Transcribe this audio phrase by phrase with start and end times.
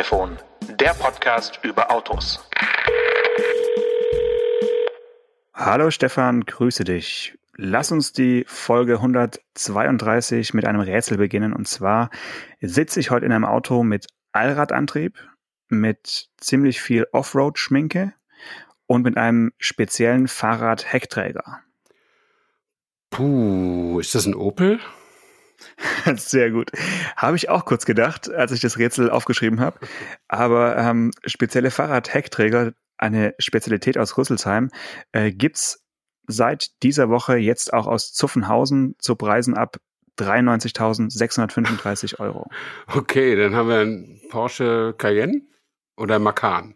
[0.00, 0.38] Autotelefon,
[0.78, 2.40] der Podcast über Autos.
[5.52, 7.38] Hallo Stefan, grüße dich.
[7.56, 11.52] Lass uns die Folge 132 mit einem Rätsel beginnen.
[11.52, 12.08] Und zwar
[12.62, 15.18] sitze ich heute in einem Auto mit Allradantrieb,
[15.68, 18.14] mit ziemlich viel Offroad-Schminke
[18.86, 21.60] und mit einem speziellen Fahrrad-Heckträger.
[23.10, 24.80] Puh, ist das ein Opel?
[26.16, 26.70] Sehr gut.
[27.16, 29.78] Habe ich auch kurz gedacht, als ich das Rätsel aufgeschrieben habe.
[30.28, 34.70] Aber ähm, spezielle Fahrrad-Heckträger, eine Spezialität aus Rüsselsheim,
[35.12, 35.86] äh, gibt's
[36.26, 39.78] seit dieser Woche jetzt auch aus Zuffenhausen zu Preisen ab
[40.18, 42.50] 93.635 Euro.
[42.94, 45.42] Okay, dann haben wir einen Porsche Cayenne
[45.96, 46.74] oder Macan.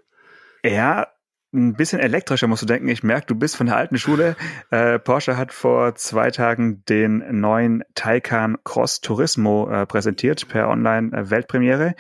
[0.65, 1.09] Ja,
[1.55, 2.89] ein bisschen elektrischer musst du denken.
[2.89, 4.37] Ich merke, du bist von der alten Schule.
[4.71, 11.95] Äh, Porsche hat vor zwei Tagen den neuen Taycan Cross Turismo äh, präsentiert per Online-Weltpremiere.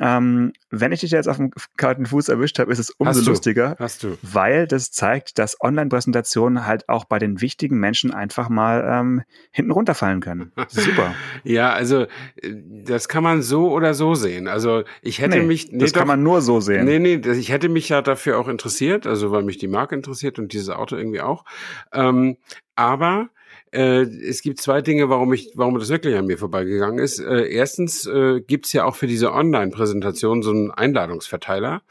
[0.00, 3.26] Ähm, wenn ich dich jetzt auf dem kalten Fuß erwischt habe, ist es umso Hast
[3.26, 3.30] du.
[3.30, 4.16] lustiger, Hast du?
[4.22, 9.70] weil das zeigt, dass Online-Präsentationen halt auch bei den wichtigen Menschen einfach mal ähm, hinten
[9.70, 10.50] runterfallen können.
[10.68, 11.14] Super.
[11.44, 14.48] Ja, also äh, das kann man so oder so sehen.
[14.48, 15.70] Also ich hätte Nee, mich.
[15.70, 16.84] Nee, das doch, kann man nur so sehen.
[16.84, 20.38] Nee, nee, ich hätte mich ja dafür auch interessiert, also weil mich die Marke interessiert
[20.38, 21.44] und dieses Auto irgendwie auch.
[21.92, 22.36] Ähm,
[22.76, 23.28] aber
[23.74, 27.18] äh, es gibt zwei Dinge, warum ich, warum das wirklich an mir vorbeigegangen ist.
[27.18, 31.82] Äh, erstens äh, gibt's ja auch für diese Online-Präsentation so einen Einladungsverteiler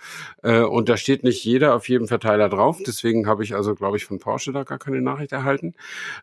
[0.43, 2.79] äh, und da steht nicht jeder auf jedem Verteiler drauf.
[2.85, 5.73] Deswegen habe ich also, glaube ich, von Porsche da gar keine Nachricht erhalten.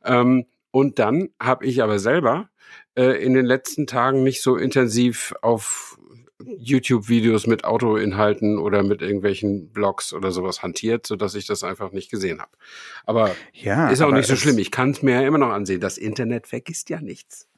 [0.04, 2.48] Ähm, und dann habe ich aber selber
[2.94, 5.98] äh, in den letzten Tagen nicht so intensiv auf
[6.58, 11.92] YouTube-Videos mit Autoinhalten oder mit irgendwelchen Blogs oder sowas hantiert, so dass ich das einfach
[11.92, 12.50] nicht gesehen habe.
[13.04, 14.58] Aber Ja, ist auch nicht so schlimm.
[14.58, 15.80] Ich kann es mir ja immer noch ansehen.
[15.80, 17.48] Das Internet vergisst ja nichts.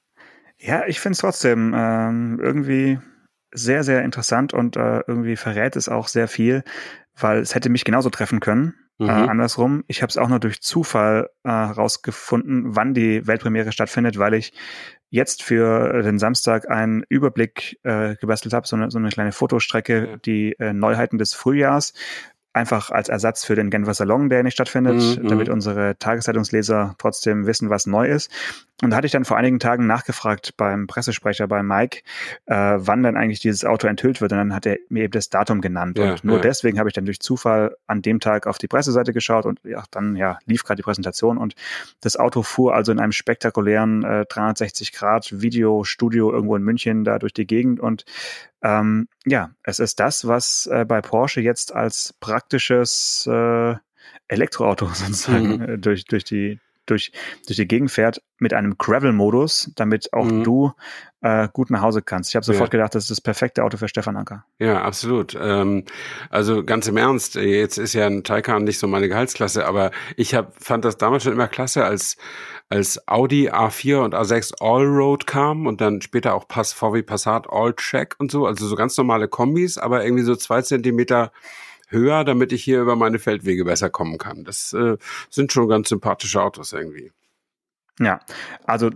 [0.59, 2.99] Ja, ich finde es trotzdem ähm, irgendwie
[3.53, 6.63] sehr, sehr interessant und äh, irgendwie verrät es auch sehr viel,
[7.19, 8.75] weil es hätte mich genauso treffen können.
[9.03, 9.09] Mhm.
[9.09, 14.19] Äh, andersrum, ich habe es auch nur durch Zufall äh, herausgefunden, wann die Weltpremiere stattfindet,
[14.19, 14.53] weil ich
[15.11, 20.09] jetzt für den Samstag einen Überblick äh, gebastelt habe, so eine, so eine kleine Fotostrecke,
[20.13, 20.17] Ja.
[20.19, 21.93] die äh, Neuheiten des Frühjahrs,
[22.53, 25.55] einfach als Ersatz für den Genfer Salon, der nicht stattfindet, Mhm, damit mhm.
[25.55, 28.31] unsere Tageszeitungsleser trotzdem wissen, was neu ist.
[28.83, 32.01] Und da hatte ich dann vor einigen Tagen nachgefragt beim Pressesprecher, bei Mike,
[32.47, 34.33] äh, wann dann eigentlich dieses Auto enthüllt wird.
[34.33, 35.99] Und dann hat er mir eben das Datum genannt.
[35.99, 36.43] Ja, und nur ja.
[36.43, 39.85] deswegen habe ich dann durch Zufall an dem Tag auf die Presseseite geschaut und ja,
[39.93, 41.55] dann ja, lief gerade die Präsentation und
[42.01, 47.21] das Auto fuhr also in einem spektakulären äh, 360 Grad Videostudio irgendwo in München da
[47.21, 48.05] durch die Gegend und
[48.63, 53.75] ähm, ja, es ist das, was äh, bei Porsche jetzt als praktisches äh,
[54.29, 55.63] Elektroauto sozusagen Mhm.
[55.63, 57.13] äh, durch, durch die durch,
[57.47, 60.43] durch die Gegend fährt mit einem Gravel-Modus, damit auch Mhm.
[60.45, 60.73] du
[61.25, 62.31] äh, gut nach Hause kannst.
[62.31, 62.79] Ich habe sofort Ja.
[62.79, 64.45] gedacht, das ist das perfekte Auto für Stefan Anker.
[64.59, 65.39] Ja, absolut.
[65.41, 65.85] Ähm,
[66.31, 69.93] also ganz im Ernst, äh, jetzt ist ja ein Taycan nicht so meine Gehaltsklasse, aber
[70.17, 72.17] ich hab, fand das damals schon immer klasse, als,
[72.69, 78.17] als Audi A4 und A6 Allroad kam und dann später auch Pass, VW Passat All-Check
[78.19, 81.31] und so, also so ganz normale Kombis, aber irgendwie so zwei Zentimeter
[81.93, 84.45] höher, damit ich hier über meine Feldwege besser kommen kann.
[84.45, 84.97] Das äh,
[85.31, 87.13] sind schon ganz sympathische Autos irgendwie.
[88.01, 88.21] Ja,
[88.65, 88.91] also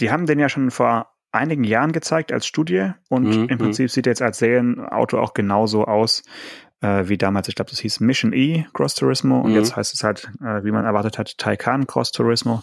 [0.00, 3.90] die haben den ja schon vor einigen Jahren gezeigt als Studie und Mhm, im Prinzip
[3.90, 6.22] sieht er jetzt als Serienauto auch genauso aus
[6.80, 7.48] äh, wie damals.
[7.48, 9.56] Ich glaube, das hieß Mission E Cross Turismo und Mhm.
[9.56, 12.62] jetzt heißt es halt, äh, wie man erwartet hat, Taycan Cross Turismo.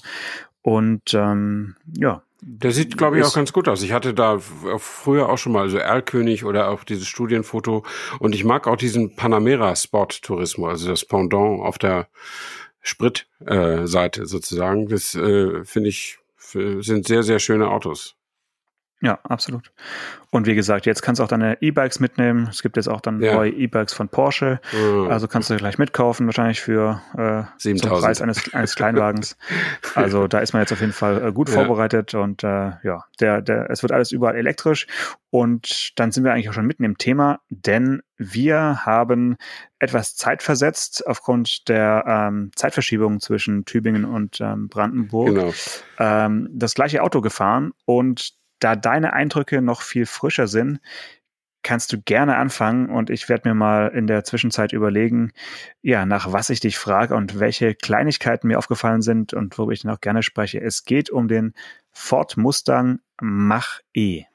[0.65, 3.83] Und ähm, ja, Der sieht, glaube ich, auch ganz gut aus.
[3.83, 7.83] Ich hatte da f- früher auch schon mal so Erlkönig oder auch dieses Studienfoto.
[8.17, 12.07] Und ich mag auch diesen Panamera Sport Turismo, also das Pendant auf der
[12.81, 14.87] Spritseite äh, sozusagen.
[14.87, 18.15] Das äh, finde ich, sind sehr, sehr schöne Autos.
[19.01, 19.71] Ja, absolut.
[20.31, 22.47] Und wie gesagt, jetzt kannst du auch deine E-Bikes mitnehmen.
[22.49, 23.35] Es gibt jetzt auch dann Ja.
[23.35, 24.59] neue E-Bikes von Porsche.
[24.73, 25.09] Mhm.
[25.09, 28.01] Also kannst du gleich mitkaufen, wahrscheinlich für äh, zum 7000.
[28.03, 29.37] Preis eines, eines Kleinwagens.
[29.95, 31.55] Also da ist man jetzt auf jeden Fall äh, gut Ja.
[31.55, 34.87] vorbereitet und äh, ja, der, der, es wird alles überall elektrisch.
[35.29, 39.35] Und dann sind wir eigentlich auch schon mitten im Thema, denn wir haben
[39.79, 45.53] etwas zeitversetzt aufgrund der ähm, Zeitverschiebung zwischen Tübingen und ähm, Brandenburg genau.
[45.99, 50.79] ähm, das gleiche Auto gefahren und da deine Eindrücke noch viel frischer sind,
[51.65, 55.31] kannst du gerne anfangen und ich werde mir mal in der Zwischenzeit überlegen,
[55.81, 59.87] ja, nach was ich dich frage und welche Kleinigkeiten mir aufgefallen sind und worüber ich
[59.87, 60.61] auch gerne spreche.
[60.61, 61.53] Es geht um den
[61.91, 64.25] Ford Mustang Mach-E.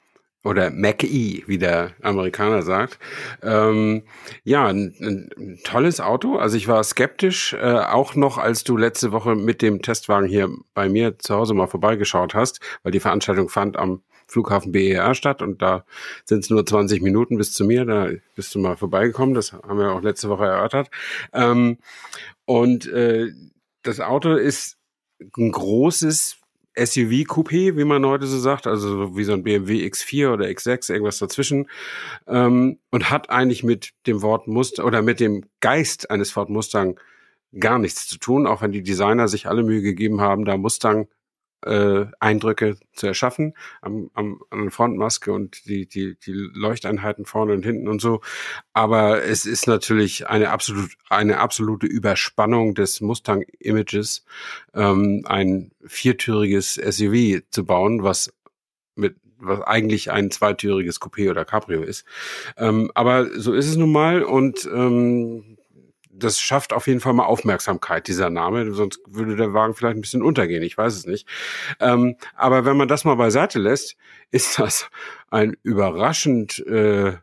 [0.43, 2.97] Oder Mac-E, wie der Amerikaner sagt.
[3.43, 4.03] Ähm,
[4.43, 6.35] ja, ein, ein, ein tolles Auto.
[6.35, 10.49] Also ich war skeptisch, äh, auch noch als du letzte Woche mit dem Testwagen hier
[10.73, 15.41] bei mir zu Hause mal vorbeigeschaut hast, weil die Veranstaltung fand am Flughafen BER statt
[15.41, 15.85] und da
[16.23, 17.85] sind es nur 20 Minuten bis zu mir.
[17.85, 19.35] Da bist du mal vorbeigekommen.
[19.35, 20.89] Das haben wir auch letzte Woche erörtert.
[21.33, 21.77] Ähm,
[22.45, 23.31] und äh,
[23.83, 24.77] das Auto ist
[25.37, 26.37] ein großes
[26.77, 31.19] SUV-Coupé, wie man heute so sagt, also wie so ein BMW X4 oder X6, irgendwas
[31.19, 31.69] dazwischen,
[32.27, 36.97] ähm, und hat eigentlich mit dem Wort Mustang oder mit dem Geist eines Ford Mustang
[37.59, 41.09] gar nichts zu tun, auch wenn die Designer sich alle Mühe gegeben haben, da Mustang
[41.65, 47.53] äh, Eindrücke zu erschaffen am, am, an der Frontmaske und die, die, die Leuchteinheiten vorne
[47.53, 48.21] und hinten und so.
[48.73, 54.25] Aber es ist natürlich eine absolut, eine absolute Überspannung des Mustang-Images,
[54.73, 58.33] ähm, ein viertüriges SUV zu bauen, was
[58.95, 62.05] mit was eigentlich ein zweitüriges Coupé oder Cabrio ist.
[62.57, 65.57] Ähm, aber so ist es nun mal und ähm,
[66.23, 68.71] das schafft auf jeden Fall mal Aufmerksamkeit, dieser Name.
[68.73, 70.63] Sonst würde der Wagen vielleicht ein bisschen untergehen.
[70.63, 71.27] Ich weiß es nicht.
[71.79, 73.97] Ähm, aber wenn man das mal beiseite lässt,
[74.31, 74.89] ist das
[75.29, 77.13] ein überraschend äh,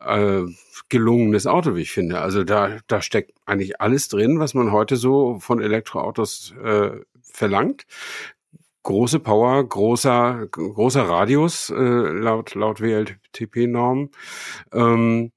[0.00, 0.44] äh,
[0.88, 2.20] gelungenes Auto, wie ich finde.
[2.20, 6.90] Also da, da steckt eigentlich alles drin, was man heute so von Elektroautos äh,
[7.22, 7.86] verlangt.
[8.82, 14.10] Große Power, großer, großer Radius, äh, laut, laut WLTP-Norm.
[14.72, 15.32] Ähm,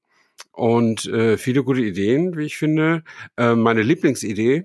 [0.52, 3.02] und äh, viele gute Ideen, wie ich finde.
[3.36, 4.64] Äh, meine Lieblingsidee,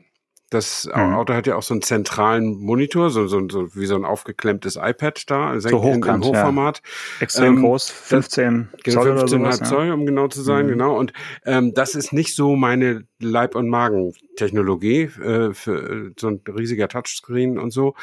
[0.50, 1.14] das mhm.
[1.14, 4.76] Auto hat ja auch so einen zentralen Monitor, so, so, so wie so ein aufgeklemmtes
[4.76, 6.82] iPad da, so hochkant, im Hochformat.
[6.84, 7.24] Ja.
[7.24, 10.70] Extrem ähm, groß, 15 das, Zoll 15 oder sowas, Zoll, um genau zu sein, mhm.
[10.70, 10.98] genau.
[10.98, 11.14] Und
[11.46, 17.58] ähm, das ist nicht so meine Leib- und Magen-Technologie äh, für so ein riesiger Touchscreen
[17.58, 17.96] und so.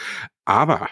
[0.44, 0.88] Aber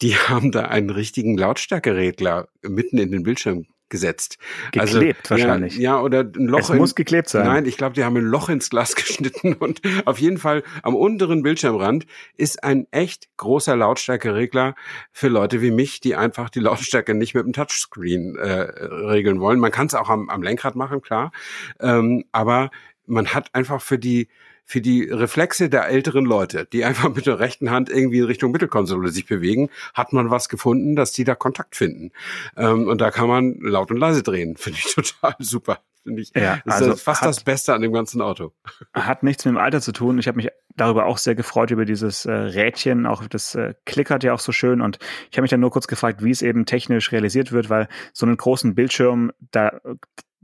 [0.00, 4.38] die haben da einen richtigen Lautstärkeregler mitten in den Bildschirm gesetzt.
[4.76, 5.76] Also, geklebt also, wahrscheinlich.
[5.76, 6.58] Ja, ja, oder ein Loch.
[6.58, 7.46] Es in, muss geklebt sein.
[7.46, 10.96] Nein, ich glaube, die haben ein Loch ins Glas geschnitten und auf jeden Fall am
[10.96, 12.06] unteren Bildschirmrand
[12.36, 14.74] ist ein echt großer Lautstärkeregler
[15.12, 19.60] für Leute wie mich, die einfach die Lautstärke nicht mit dem Touchscreen äh, regeln wollen.
[19.60, 21.30] Man kann es auch am, am Lenkrad machen, klar,
[21.78, 22.70] ähm, aber
[23.06, 24.28] man hat einfach für die
[24.64, 28.50] für die Reflexe der älteren Leute, die einfach mit der rechten Hand irgendwie in Richtung
[28.50, 32.12] Mittelkonsole sich bewegen, hat man was gefunden, dass die da Kontakt finden.
[32.56, 34.56] Ähm, und da kann man laut und leise drehen.
[34.64, 35.80] Finde ich total super.
[36.02, 36.32] Finde ich.
[36.34, 38.52] Ja, das also ist fast hat, das Beste an dem ganzen Auto.
[38.92, 40.18] Hat nichts mit dem Alter zu tun.
[40.18, 43.06] Ich habe mich darüber auch sehr gefreut über dieses äh, Rädchen.
[43.06, 44.82] Auch das äh, klickert ja auch so schön.
[44.82, 44.98] Und
[45.30, 48.26] ich habe mich dann nur kurz gefragt, wie es eben technisch realisiert wird, weil so
[48.26, 49.80] einen großen Bildschirm, da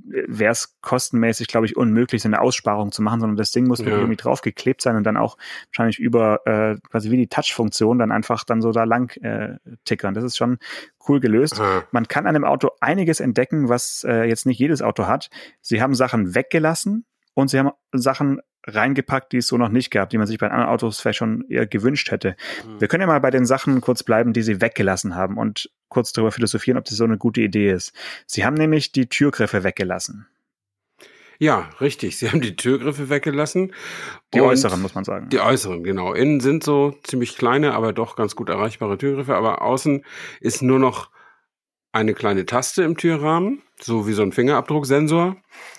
[0.05, 3.81] wäre es kostenmäßig, glaube ich, unmöglich, so eine Aussparung zu machen, sondern das Ding muss
[3.81, 3.87] ja.
[3.87, 5.37] irgendwie draufgeklebt sein und dann auch
[5.69, 10.14] wahrscheinlich über äh, quasi wie die Touch-Funktion dann einfach dann so da lang äh, tickern.
[10.14, 10.58] Das ist schon
[11.08, 11.61] cool gelöst.
[11.61, 11.85] Aha.
[11.91, 15.31] Man kann an dem Auto einiges entdecken, was äh, jetzt nicht jedes Auto hat.
[15.61, 17.05] Sie haben Sachen weggelassen
[17.35, 20.50] und sie haben Sachen reingepackt, die es so noch nicht gab, die man sich bei
[20.50, 22.36] anderen Autos vielleicht schon eher gewünscht hätte.
[22.66, 22.80] Mhm.
[22.80, 26.12] Wir können ja mal bei den Sachen kurz bleiben, die sie weggelassen haben und kurz
[26.12, 27.92] darüber philosophieren, ob das so eine gute Idee ist.
[28.26, 30.26] Sie haben nämlich die Türgriffe weggelassen.
[31.38, 32.18] Ja, richtig.
[32.18, 33.72] Sie haben die Türgriffe weggelassen.
[34.34, 35.30] Die äußeren, muss man sagen.
[35.30, 36.12] Die äußeren, genau.
[36.12, 39.34] Innen sind so ziemlich kleine, aber doch ganz gut erreichbare Türgriffe.
[39.34, 40.04] Aber außen
[40.40, 41.08] ist nur noch
[41.92, 45.37] eine kleine Taste im Türrahmen, so wie so ein Fingerabdrucksensor,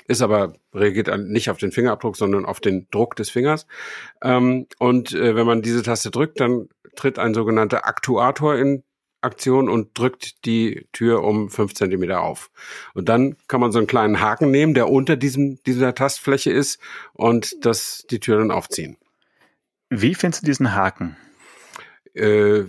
[0.08, 3.68] ist aber reagiert nicht auf den Fingerabdruck, sondern auf den Druck des Fingers.
[4.22, 8.84] Ähm, und äh, wenn man diese Taste drückt, dann tritt ein sogenannter Aktuator in
[9.22, 12.50] Aktion und drückt die Tür um fünf Zentimeter auf.
[12.94, 16.80] Und dann kann man so einen kleinen Haken nehmen, der unter diesem, dieser Tastfläche ist
[17.14, 18.98] und das, die Tür dann aufziehen.
[19.90, 21.18] Wie findest du diesen Haken?
[22.14, 22.64] Äh,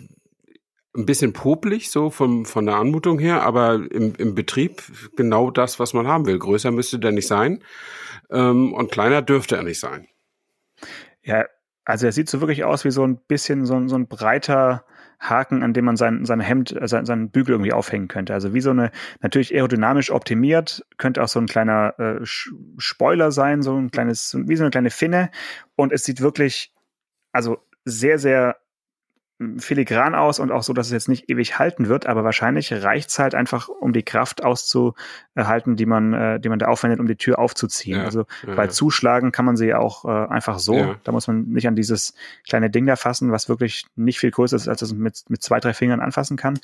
[0.94, 4.82] ein bisschen popelig, so vom, von der Anmutung her, aber im, im Betrieb
[5.16, 6.38] genau das, was man haben will.
[6.38, 7.62] Größer müsste der nicht sein
[8.30, 10.06] ähm, und kleiner dürfte er nicht sein.
[11.22, 11.46] Ja,
[11.84, 14.84] also er sieht so wirklich aus wie so ein bisschen so, so ein breiter
[15.18, 18.34] Haken, an dem man sein, sein Hemd, äh, sein, seinen Bügel irgendwie aufhängen könnte.
[18.34, 23.62] Also wie so eine, natürlich aerodynamisch optimiert, könnte auch so ein kleiner äh, Spoiler sein,
[23.62, 25.30] so ein kleines, wie so eine kleine Finne.
[25.76, 26.74] Und es sieht wirklich,
[27.30, 28.56] also sehr, sehr
[29.58, 33.10] filigran aus und auch so, dass es jetzt nicht ewig halten wird, aber wahrscheinlich reicht
[33.10, 37.06] es halt einfach, um die Kraft auszuhalten, die man, äh, die man da aufwendet, um
[37.06, 37.98] die Tür aufzuziehen.
[37.98, 38.70] Ja, also ja, bei ja.
[38.70, 40.96] Zuschlagen kann man sie ja auch äh, einfach so.
[41.02, 42.14] Da muss man nicht an dieses
[42.46, 45.60] kleine Ding da fassen, was wirklich nicht viel größer ist, als das mit, mit zwei,
[45.60, 46.58] drei Fingern anfassen kann.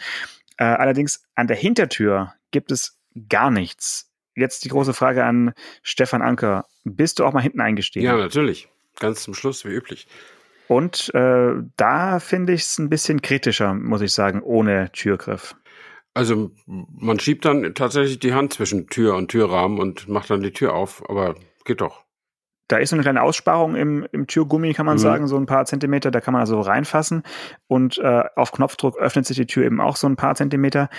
[0.56, 2.98] Äh, allerdings an der Hintertür gibt es
[3.28, 4.10] gar nichts.
[4.34, 6.66] Jetzt die große Frage an Stefan Anker.
[6.84, 8.06] Bist du auch mal hinten eingestiegen?
[8.06, 8.68] Ja, natürlich.
[9.00, 10.06] Ganz zum Schluss, wie üblich.
[10.68, 15.56] Und äh, da finde ich es ein bisschen kritischer, muss ich sagen, ohne Türgriff.
[16.14, 20.52] Also man schiebt dann tatsächlich die Hand zwischen Tür und Türrahmen und macht dann die
[20.52, 22.04] Tür auf, aber geht doch.
[22.68, 25.00] da ist so eine kleine Aussparung im, im Türgummi, kann man mhm.
[25.02, 26.10] sagen, so ein paar Zentimeter.
[26.10, 27.22] Da kann man also reinfassen
[27.66, 30.90] und äh, auf Knopfdruck öffnet sich die Tür eben auch so ein paar Zentimeter.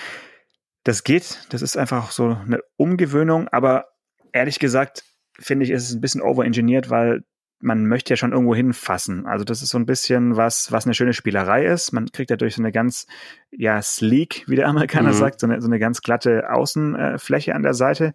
[0.84, 3.86] Das geht, das ist einfach so eine Umgewöhnung, aber
[4.32, 5.04] ehrlich gesagt
[5.38, 7.22] finde ich, ist es ein bisschen overengineert, weil
[7.60, 9.26] man möchte ja schon irgendwo hinfassen.
[9.26, 11.92] Also das ist so ein bisschen was, was eine schöne Spielerei ist.
[11.92, 13.06] Man kriegt dadurch so eine ganz,
[13.50, 15.14] ja, sleek, wie der Amerikaner mhm.
[15.14, 18.14] sagt, so eine, so eine ganz glatte Außenfläche an der Seite.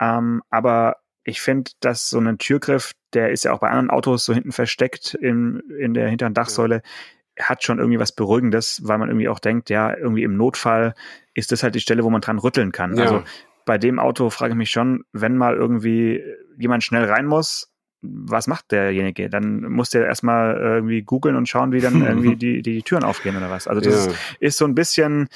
[0.00, 4.24] Ähm, aber ich finde, dass so ein Türgriff, der ist ja auch bei anderen Autos
[4.24, 6.82] so hinten versteckt in, in der hinteren Dachsäule,
[7.38, 10.94] hat schon irgendwie was Beruhigendes, weil man irgendwie auch denkt, ja, irgendwie im Notfall
[11.32, 12.96] ist das halt die Stelle, wo man dran rütteln kann.
[12.96, 13.04] Ja.
[13.04, 13.24] Also
[13.64, 16.22] bei dem Auto frage ich mich schon, wenn mal irgendwie
[16.58, 17.73] jemand schnell rein muss,
[18.04, 19.30] was macht derjenige?
[19.30, 23.36] Dann muss der erstmal irgendwie googeln und schauen, wie dann irgendwie die, die Türen aufgehen
[23.36, 23.66] oder was.
[23.66, 24.12] Also das ja.
[24.12, 25.28] ist, ist, so ein bisschen,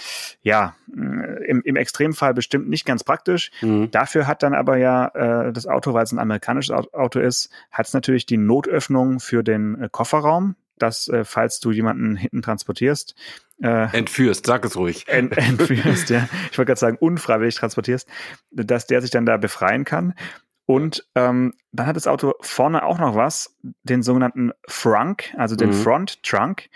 [0.43, 3.51] ja, im, im Extremfall bestimmt nicht ganz praktisch.
[3.61, 3.91] Mhm.
[3.91, 7.87] Dafür hat dann aber ja äh, das Auto, weil es ein amerikanisches Auto ist, hat
[7.87, 13.15] es natürlich die Notöffnung für den äh, Kofferraum, dass, äh, falls du jemanden hinten transportierst,
[13.61, 15.09] äh, entführst, sag es ruhig.
[15.09, 16.29] Ent, entführst, ja.
[16.53, 18.09] Ich wollte gerade sagen, unfreiwillig transportierst,
[18.53, 20.15] dass der sich dann da befreien kann.
[20.71, 25.71] Und ähm, dann hat das Auto vorne auch noch was, den sogenannten Frunk, also den
[25.71, 25.73] mhm.
[25.73, 26.69] Front Trunk.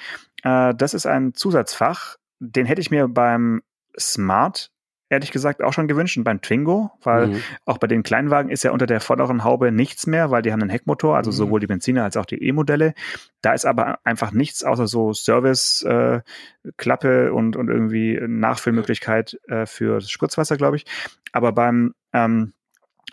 [0.43, 3.61] Äh, das ist ein Zusatzfach, den hätte ich mir beim
[4.01, 4.71] Smart
[5.11, 7.43] ehrlich gesagt auch schon gewünscht und beim Twingo, weil mhm.
[7.67, 10.63] auch bei den Kleinwagen ist ja unter der vorderen Haube nichts mehr, weil die haben
[10.63, 11.35] einen Heckmotor, also mhm.
[11.35, 12.95] sowohl die Benziner als auch die E-Modelle.
[13.43, 19.97] Da ist aber einfach nichts außer so Service-Klappe äh, und, und irgendwie Nachfüllmöglichkeit äh, für
[19.97, 20.87] das Spritzwasser, glaube ich.
[21.33, 22.55] Aber beim ähm,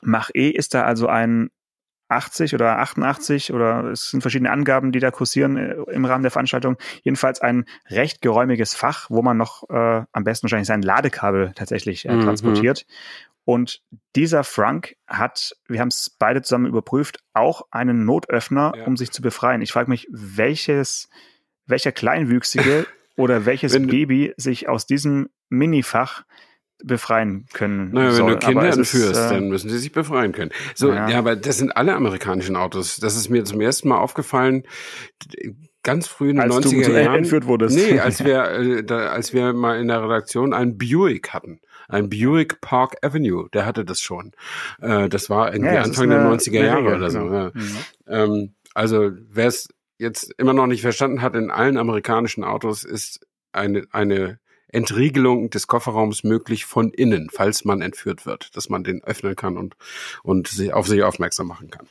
[0.02, 1.50] Mach E ist da also ein
[2.10, 6.32] 80 oder 88 oder es sind verschiedene Angaben, die da kursieren äh, im Rahmen der
[6.32, 6.78] Veranstaltung.
[7.04, 12.06] Jedenfalls ein recht geräumiges Fach, wo man noch äh, am besten wahrscheinlich sein Ladekabel tatsächlich
[12.06, 12.22] äh, mhm.
[12.22, 12.86] transportiert.
[13.46, 13.82] Und
[14.16, 18.86] dieser Frank hat, wir haben es beide zusammen überprüft, auch einen Notöffner, ja.
[18.86, 19.62] um sich zu befreien.
[19.62, 21.10] Ich frage mich, welches,
[21.66, 26.26] welcher Kleinwüchsige oder welches Baby sich aus diesem Minifach
[26.84, 27.92] befreien können.
[27.92, 28.28] Naja, soll.
[28.28, 30.52] wenn du Kinder entführst, äh, dann müssen sie sich befreien können.
[30.76, 31.10] So, ja.
[31.10, 32.98] ja, aber das sind alle amerikanischen Autos.
[32.98, 34.64] Das ist mir zum ersten Mal aufgefallen,
[35.84, 37.18] ganz früh in den als 90er du Jahren.
[37.20, 37.76] entführt wurdest.
[37.76, 41.60] Nee, als wir, äh, da, als wir mal in der Redaktion einen Buick hatten.
[41.88, 44.32] Ein Buick Park Avenue, der hatte das schon.
[44.82, 47.20] Äh, das war irgendwie ja, Anfang der 90er Jahre oder so.
[47.20, 47.52] Ja.
[47.54, 47.78] Mhm.
[48.08, 53.26] Ähm, also, wer es jetzt immer noch nicht verstanden hat, in allen amerikanischen Autos ist
[53.52, 54.40] eine, eine
[54.72, 59.58] Entriegelung des Kofferraums möglich von innen, falls man entführt wird, dass man den öffnen kann
[59.58, 59.76] und,
[60.24, 61.88] und sich auf sich aufmerksam machen kann.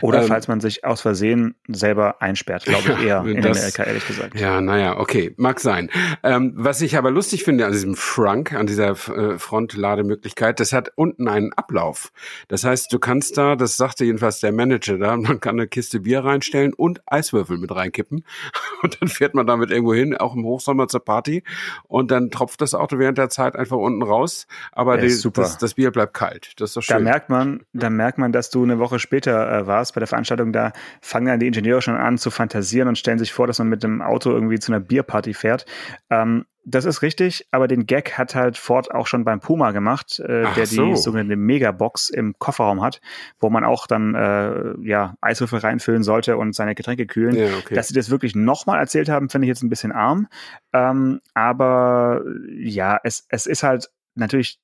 [0.00, 3.82] Oder ähm, falls man sich aus Versehen selber einsperrt, glaube ich eher in das, Amerika,
[3.84, 4.38] ehrlich gesagt.
[4.38, 5.90] Ja, naja, okay, mag sein.
[6.22, 10.92] Ähm, was ich aber lustig finde an diesem Frunk, an dieser äh, Frontlademöglichkeit, das hat
[10.94, 12.12] unten einen Ablauf.
[12.48, 16.00] Das heißt, du kannst da, das sagte jedenfalls der Manager da, man kann eine Kiste
[16.00, 18.24] Bier reinstellen und Eiswürfel mit reinkippen
[18.82, 21.42] und dann fährt man damit irgendwo hin, auch im Hochsommer zur Party
[21.88, 25.74] und dann tropft das Auto während der Zeit einfach unten raus, aber die, das, das,
[25.74, 26.52] Bier bleibt kalt.
[26.60, 26.98] Das ist doch schön.
[26.98, 30.08] Da merkt man, da merkt man, dass du eine Woche später äh, warst bei der
[30.08, 30.52] Veranstaltung.
[30.52, 33.68] Da fangen dann die Ingenieure schon an zu fantasieren und stellen sich vor, dass man
[33.68, 35.66] mit dem Auto irgendwie zu einer Bierparty fährt.
[36.10, 40.20] Ähm, das ist richtig, aber den Gag hat halt Ford auch schon beim Puma gemacht,
[40.20, 40.86] äh, der so.
[40.86, 43.00] die sogenannte Megabox im Kofferraum hat,
[43.40, 47.34] wo man auch dann äh, ja Eiswürfel reinfüllen sollte und seine Getränke kühlen.
[47.34, 47.74] Ja, okay.
[47.74, 50.28] Dass sie das wirklich nochmal erzählt haben, finde ich jetzt ein bisschen arm.
[50.72, 52.22] Ähm, aber
[52.56, 54.60] ja, es, es ist halt natürlich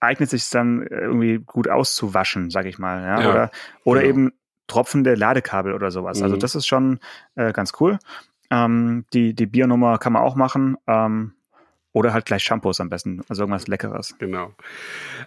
[0.00, 3.02] eignet sich dann irgendwie gut auszuwaschen, sag ich mal.
[3.02, 3.20] Ja?
[3.20, 3.50] ja oder
[3.84, 4.10] oder genau.
[4.10, 4.32] eben
[4.66, 6.18] tropfende Ladekabel oder sowas.
[6.18, 6.32] Also mhm.
[6.32, 6.98] Also das ist schon
[7.36, 7.98] äh, ganz cool.
[8.50, 10.76] Ähm, die, die Biernummer kann man auch machen.
[10.86, 11.32] Ähm,
[11.92, 14.14] oder halt gleich Shampoos am besten, also irgendwas Leckeres.
[14.18, 14.52] Genau.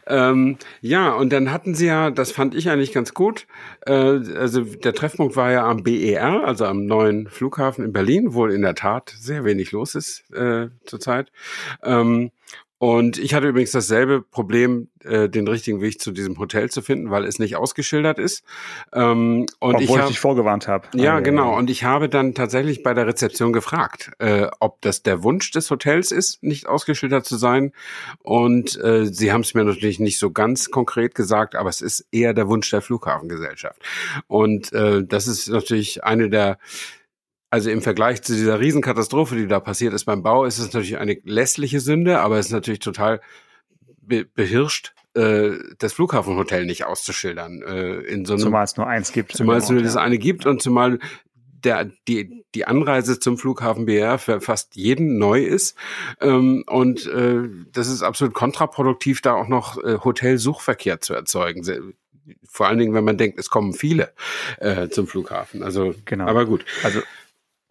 [0.08, 3.48] Ähm, ja, und dann hatten sie ja, das fand ich eigentlich ganz gut,
[3.86, 8.46] äh, also der Treffpunkt war ja am BER, also am neuen Flughafen in Berlin, wo
[8.46, 11.32] in der Tat sehr wenig los ist äh, zurzeit.
[11.84, 12.32] Ähm,
[12.82, 17.12] und ich hatte übrigens dasselbe Problem, äh, den richtigen Weg zu diesem Hotel zu finden,
[17.12, 18.44] weil es nicht ausgeschildert ist.
[18.92, 20.88] Ähm, und Obwohl ich, hab, ich dich vorgewarnt habe.
[20.96, 21.56] Ja, also, genau.
[21.56, 25.70] Und ich habe dann tatsächlich bei der Rezeption gefragt, äh, ob das der Wunsch des
[25.70, 27.72] Hotels ist, nicht ausgeschildert zu sein.
[28.24, 32.08] Und äh, sie haben es mir natürlich nicht so ganz konkret gesagt, aber es ist
[32.12, 33.80] eher der Wunsch der Flughafengesellschaft.
[34.26, 36.58] Und äh, das ist natürlich eine der
[37.52, 40.98] also im Vergleich zu dieser Riesenkatastrophe, die da passiert ist beim Bau, ist es natürlich
[40.98, 43.22] eine lässliche Sünde, aber es ist natürlich total
[44.02, 47.62] be behirscht, äh, das Flughafenhotel nicht auszuschildern.
[47.62, 49.34] Äh, in so einem, zumal es nur eins gibt.
[49.34, 51.00] Zumal es nur das eine gibt und zumal
[51.66, 55.76] der, die, die Anreise zum Flughafen BR für fast jeden neu ist.
[56.22, 61.64] Ähm, und äh, das ist absolut kontraproduktiv, da auch noch äh, Hotelsuchverkehr zu erzeugen
[62.48, 64.14] vor allen Dingen, wenn man denkt, es kommen viele
[64.60, 65.64] äh, zum Flughafen.
[65.64, 66.28] Also, genau.
[66.28, 66.66] aber gut.
[66.84, 67.02] Also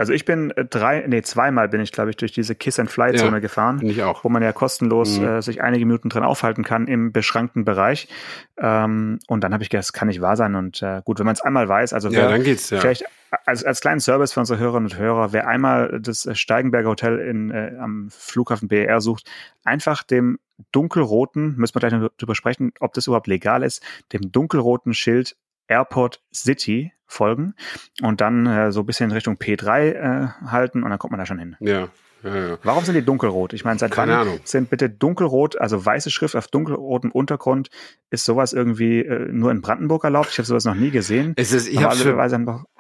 [0.01, 3.39] also ich bin äh, drei, nee, zweimal bin ich, glaube ich, durch diese Kiss-and-Fly-Zone ja,
[3.39, 4.25] gefahren, ich auch.
[4.25, 5.27] wo man ja kostenlos mhm.
[5.27, 8.09] äh, sich einige Minuten drin aufhalten kann im beschränkten Bereich.
[8.57, 10.55] Ähm, und dann habe ich gedacht, das kann nicht wahr sein.
[10.55, 12.81] Und äh, gut, wenn man es einmal weiß, also wer, ja, dann geht's, ja.
[12.81, 13.05] vielleicht
[13.45, 17.51] als, als kleinen Service für unsere Hörerinnen und Hörer, wer einmal das Steigenberger Hotel in,
[17.51, 19.31] äh, am Flughafen BER sucht,
[19.65, 20.39] einfach dem
[20.73, 23.83] dunkelroten, müssen wir gleich noch drüber sprechen, ob das überhaupt legal ist,
[24.15, 25.37] dem dunkelroten Schild
[25.69, 27.55] Airport City folgen
[28.03, 31.19] und dann äh, so ein bisschen in Richtung P3 äh, halten und dann kommt man
[31.19, 31.57] da schon hin.
[31.61, 31.89] Ja.
[32.23, 32.59] Ja, ja.
[32.63, 33.53] Warum sind die dunkelrot?
[33.55, 34.41] Ich meine, seit Keine wann Ahnung.
[34.45, 37.71] sind bitte dunkelrot, also weiße Schrift auf dunkelrotem Untergrund,
[38.11, 40.29] ist sowas irgendwie äh, nur in Brandenburg erlaubt?
[40.31, 41.33] Ich habe sowas noch nie gesehen.
[41.37, 42.17] Es ist, ich habe es für,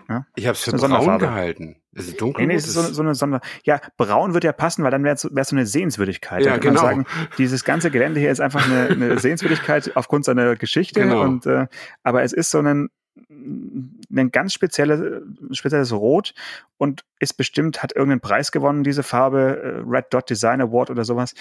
[0.08, 0.26] ja?
[0.34, 1.76] ich hab's für braun gehalten.
[1.92, 2.46] Es ist dunkelrot.
[2.46, 3.40] Nee, nee, es ist so, so eine Sonder.
[3.64, 6.44] Ja, braun wird ja passen, weil dann wäre es so eine Sehenswürdigkeit.
[6.44, 6.82] Ja, genau.
[6.82, 7.06] Sagen,
[7.38, 11.00] dieses ganze Gelände hier ist einfach eine, eine Sehenswürdigkeit aufgrund seiner Geschichte.
[11.00, 11.22] Genau.
[11.22, 11.66] Und, äh,
[12.02, 12.90] aber es ist so ein
[13.28, 15.22] ein ganz spezielles,
[15.52, 16.34] spezielles Rot
[16.78, 21.04] und ist bestimmt, hat irgendeinen Preis gewonnen, diese Farbe, äh, Red Dot Design Award oder
[21.04, 21.34] sowas.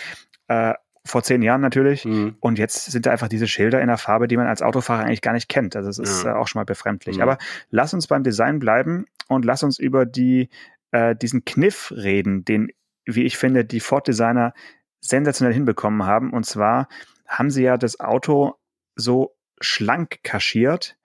[0.48, 0.74] Äh,
[1.06, 2.06] vor zehn Jahren natürlich.
[2.06, 2.36] Mhm.
[2.40, 5.22] Und jetzt sind da einfach diese Schilder in der Farbe, die man als Autofahrer eigentlich
[5.22, 5.76] gar nicht kennt.
[5.76, 6.32] Also es ist ja.
[6.32, 7.18] äh, auch schon mal befremdlich.
[7.18, 7.24] Mhm.
[7.24, 7.38] Aber
[7.70, 10.50] lass uns beim Design bleiben und lass uns über die,
[10.92, 12.70] äh, diesen Kniff reden, den,
[13.06, 14.54] wie ich finde, die Ford Designer
[15.02, 16.32] sensationell hinbekommen haben.
[16.32, 16.88] Und zwar
[17.28, 18.56] haben sie ja das Auto
[18.96, 20.98] so schlank kaschiert,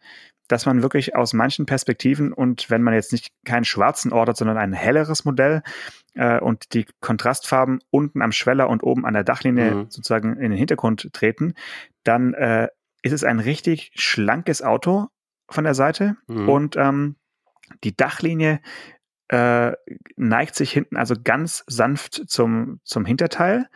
[0.54, 4.56] dass man wirklich aus manchen Perspektiven und wenn man jetzt nicht keinen schwarzen ordert, sondern
[4.56, 5.64] ein helleres Modell
[6.14, 9.90] äh, und die Kontrastfarben unten am Schweller und oben an der Dachlinie mhm.
[9.90, 11.54] sozusagen in den Hintergrund treten,
[12.04, 12.68] dann äh,
[13.02, 15.08] ist es ein richtig schlankes Auto
[15.48, 16.48] von der Seite mhm.
[16.48, 17.16] und ähm,
[17.82, 18.60] die Dachlinie
[19.26, 19.72] äh,
[20.14, 23.66] neigt sich hinten also ganz sanft zum, zum Hinterteil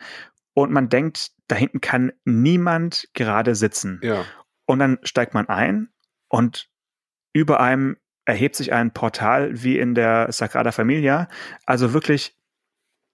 [0.53, 3.99] und man denkt, da hinten kann niemand gerade sitzen.
[4.01, 4.23] Ja.
[4.65, 5.89] Und dann steigt man ein
[6.29, 6.69] und
[7.33, 11.27] über einem erhebt sich ein Portal wie in der Sagrada Familia.
[11.65, 12.35] Also wirklich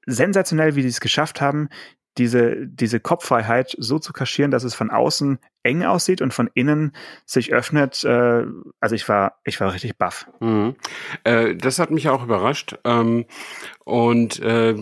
[0.06, 1.70] sensationell, wie die es geschafft haben,
[2.18, 6.94] diese, diese Kopffreiheit so zu kaschieren, dass es von außen eng aussieht und von innen
[7.26, 8.04] sich öffnet.
[8.04, 8.46] Äh,
[8.80, 10.28] also ich war, ich war richtig baff.
[10.40, 10.76] Mhm.
[11.24, 12.78] Äh, das hat mich auch überrascht.
[12.86, 13.26] Ähm,
[13.84, 14.76] und äh,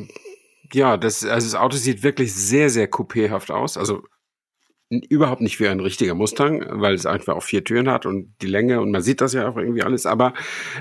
[0.73, 3.77] ja, das, also das Auto sieht wirklich sehr, sehr coupéhaft aus.
[3.77, 4.03] Also
[5.01, 8.47] überhaupt nicht wie ein richtiger Mustang, weil es einfach auch vier Türen hat und die
[8.47, 10.33] Länge und man sieht das ja auch irgendwie alles, aber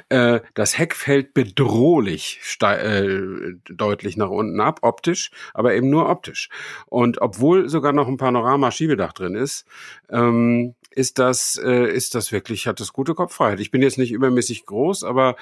[0.08, 3.20] äh, das Heck fällt bedrohlich äh,
[3.68, 6.48] deutlich nach unten ab, optisch, aber eben nur optisch.
[6.86, 9.66] Und obwohl sogar noch ein Panorama-Schiebedach drin ist,
[10.10, 13.60] ähm, ist das, äh, ist das wirklich, hat das gute Kopffreiheit.
[13.60, 15.36] Ich bin jetzt nicht übermäßig groß, aber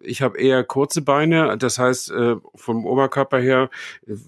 [0.00, 1.56] ich habe eher kurze Beine.
[1.58, 3.70] Das heißt, äh, vom Oberkörper her,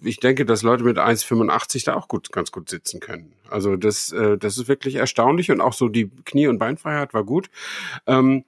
[0.03, 3.33] ich denke, dass Leute mit 1,85 da auch gut, ganz gut sitzen können.
[3.51, 7.25] Also das, äh, das ist wirklich erstaunlich und auch so die Knie- und Beinfreiheit war
[7.25, 7.51] gut.
[8.07, 8.45] Ähm,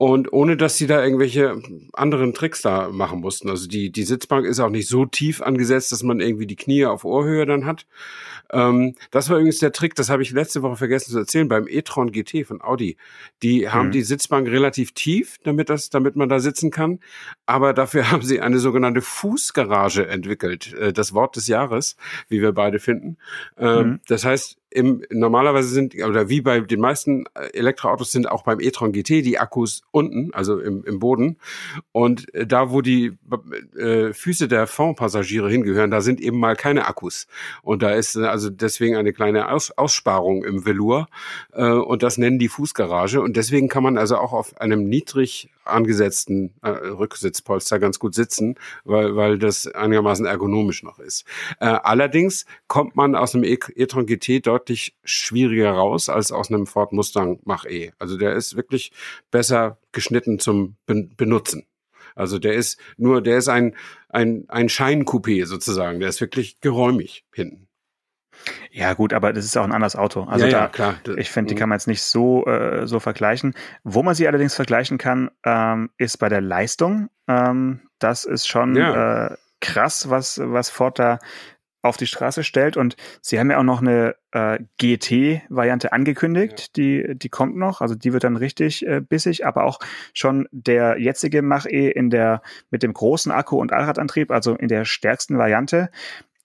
[0.00, 1.60] und ohne dass sie da irgendwelche
[1.92, 3.50] anderen Tricks da machen mussten.
[3.50, 6.86] Also die, die Sitzbank ist auch nicht so tief angesetzt, dass man irgendwie die Knie
[6.86, 7.86] auf Ohrhöhe dann hat.
[8.50, 11.68] Ähm, das war übrigens der Trick, das habe ich letzte Woche vergessen zu erzählen, beim
[11.68, 12.96] e-tron GT von Audi.
[13.42, 13.92] Die haben mhm.
[13.92, 17.00] die Sitzbank relativ tief, damit das, damit man da sitzen kann.
[17.44, 20.72] Aber dafür haben sie eine sogenannte Fußgarage entwickelt.
[20.72, 23.18] Äh, das Wort des Jahres, wie wir beide finden.
[23.58, 24.00] Ähm, mhm.
[24.08, 28.60] Das heißt, im, normalerweise sind, oder wie bei den meisten äh, Elektroautos sind auch beim
[28.60, 31.38] e-tron GT die Akkus unten, also im, im Boden.
[31.92, 33.18] Und äh, da, wo die
[33.76, 37.26] äh, Füße der Fondpassagiere hingehören, da sind eben mal keine Akkus.
[37.62, 41.08] Und da ist äh, also deswegen eine kleine Aus Aussparung im Velour.
[41.52, 43.20] Äh, und das nennen die Fußgarage.
[43.20, 48.56] Und deswegen kann man also auch auf einem niedrig angesetzten äh, Rücksitzpolster ganz gut sitzen,
[48.84, 51.24] weil, weil das einigermaßen ergonomisch noch ist.
[51.60, 56.66] Äh, allerdings kommt man aus einem e-, e-tron GT deutlich schwieriger raus als aus einem
[56.66, 57.92] Ford Mustang Mach-E.
[57.98, 58.92] Also der ist wirklich
[59.30, 61.66] besser geschnitten zum ben Benutzen.
[62.14, 63.74] Also der ist nur, der ist ein,
[64.08, 66.00] ein, ein Scheincoupé sozusagen.
[66.00, 67.69] Der ist wirklich geräumig hinten.
[68.70, 70.24] Ja, gut, aber das ist auch ein anderes Auto.
[70.24, 70.94] Also ja, da, ja, klar.
[71.16, 73.54] ich finde, die kann man jetzt nicht so, äh, so vergleichen.
[73.84, 77.10] Wo man sie allerdings vergleichen kann, ähm, ist bei der Leistung.
[77.28, 79.26] Ähm, das ist schon ja.
[79.26, 81.18] äh, krass, was, was Ford da
[81.82, 82.76] auf die Straße stellt.
[82.76, 86.66] Und sie haben ja auch noch eine äh, GT-Variante angekündigt, ja.
[86.76, 87.80] die, die kommt noch.
[87.80, 89.78] Also die wird dann richtig äh, bissig, aber auch
[90.12, 94.84] schon der jetzige Mach-E in der, mit dem großen Akku und Allradantrieb, also in der
[94.84, 95.90] stärksten Variante,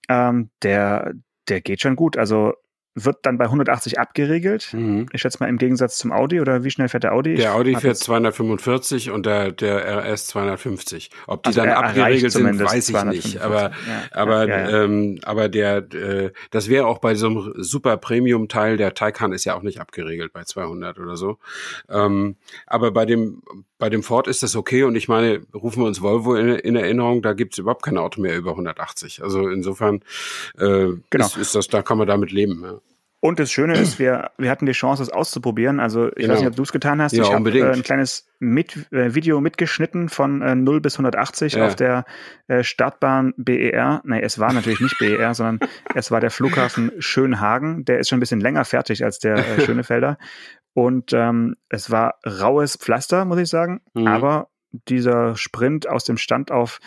[0.08, 1.14] ähm, der,
[1.48, 2.16] der geht schon gut.
[2.16, 2.54] Also
[2.96, 4.72] wird dann bei 180 abgeregelt.
[4.72, 5.06] Mhm.
[5.12, 7.34] Ich schätze mal im Gegensatz zum Audi oder wie schnell fährt der Audi?
[7.34, 11.10] Der Audi fährt 245 und der, der RS 250.
[11.26, 13.40] Ob die also dann abgeregelt sind, weiß ich nicht.
[13.42, 13.72] Aber, ja,
[14.12, 18.48] aber, ja, ja, ähm, aber der, äh, das wäre auch bei so einem super Premium
[18.48, 21.36] Teil, der Taycan ist ja auch nicht abgeregelt bei 200 oder so.
[21.90, 23.42] Ähm, aber bei dem,
[23.78, 26.76] bei dem Ford ist das okay und ich meine, rufen wir uns Volvo in, in
[26.76, 29.22] Erinnerung, da gibt's überhaupt kein Auto mehr über 180.
[29.22, 29.96] Also insofern
[30.58, 31.26] äh, genau.
[31.26, 32.62] ist, ist das, da kann man damit leben.
[32.64, 32.80] Ja.
[33.26, 35.80] Und das Schöne ist, wir, wir hatten die Chance, es auszuprobieren.
[35.80, 36.34] Also ich genau.
[36.34, 37.12] weiß nicht, ob du es getan hast.
[37.12, 41.54] Ja, ich habe äh, ein kleines mit, äh, Video mitgeschnitten von äh, 0 bis 180
[41.54, 41.66] ja.
[41.66, 42.04] auf der
[42.46, 44.00] äh, Startbahn BER.
[44.04, 45.58] Nee, es war natürlich nicht BER, sondern
[45.96, 47.84] es war der Flughafen Schönhagen.
[47.84, 50.18] Der ist schon ein bisschen länger fertig als der äh, Schönefelder.
[50.72, 53.80] Und ähm, es war raues Pflaster, muss ich sagen.
[53.94, 54.06] Mhm.
[54.06, 54.50] Aber
[54.88, 56.78] dieser Sprint aus dem Stand auf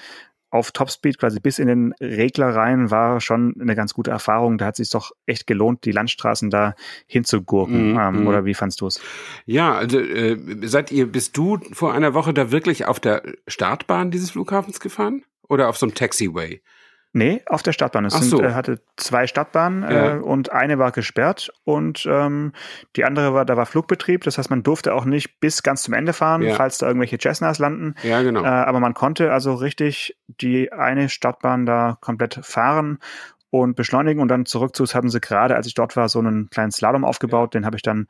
[0.51, 4.57] auf Topspeed quasi bis in den Regler rein war schon eine ganz gute Erfahrung.
[4.57, 6.73] Da hat es sich doch echt gelohnt, die Landstraßen da
[7.05, 7.93] hinzugurken.
[7.93, 8.27] Mm, ähm, mm.
[8.27, 8.99] Oder wie fandst du es?
[9.45, 14.11] Ja, also äh, seid ihr, bist du vor einer Woche da wirklich auf der Startbahn
[14.11, 15.23] dieses Flughafens gefahren?
[15.47, 16.61] Oder auf so einem Taxiway?
[17.11, 18.05] Nee, auf der Stadtbahn.
[18.05, 18.41] Es sind, so.
[18.41, 20.17] äh, hatte zwei Stadtbahnen ja.
[20.17, 22.53] äh, und eine war gesperrt und ähm,
[22.95, 24.23] die andere war, da war Flugbetrieb.
[24.23, 26.53] Das heißt, man durfte auch nicht bis ganz zum Ende fahren, ja.
[26.53, 27.95] falls da irgendwelche Cessnas landen.
[28.03, 28.43] Ja, genau.
[28.43, 32.99] Äh, aber man konnte also richtig die eine Stadtbahn da komplett fahren
[33.49, 36.51] und beschleunigen und dann zurück zu, hatten sie gerade, als ich dort war, so einen
[36.51, 37.55] kleinen Slalom aufgebaut.
[37.55, 37.59] Ja.
[37.59, 38.07] Den habe ich dann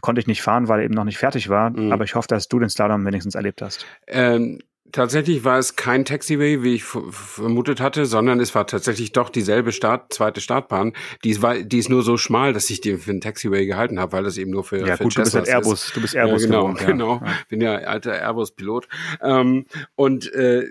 [0.00, 1.70] konnte ich nicht fahren, weil er eben noch nicht fertig war.
[1.70, 1.92] Mhm.
[1.92, 3.86] Aber ich hoffe, dass du den Slalom wenigstens erlebt hast.
[4.06, 4.58] Ähm,
[4.92, 9.72] Tatsächlich war es kein Taxiway, wie ich vermutet hatte, sondern es war tatsächlich doch dieselbe
[9.72, 10.92] Start, zweite Startbahn.
[11.24, 14.00] Die ist, war, die ist nur so schmal, dass ich die für einen Taxiway gehalten
[14.00, 15.96] habe, weil das eben nur für Ja für gut, du bist halt Airbus, ist.
[15.96, 16.86] du bist Airbus ja, genau, gewohnt, ja.
[16.86, 17.14] genau.
[17.24, 17.32] Ja.
[17.48, 18.88] Bin ja alter Airbus-Pilot.
[19.22, 20.66] Ähm, und äh,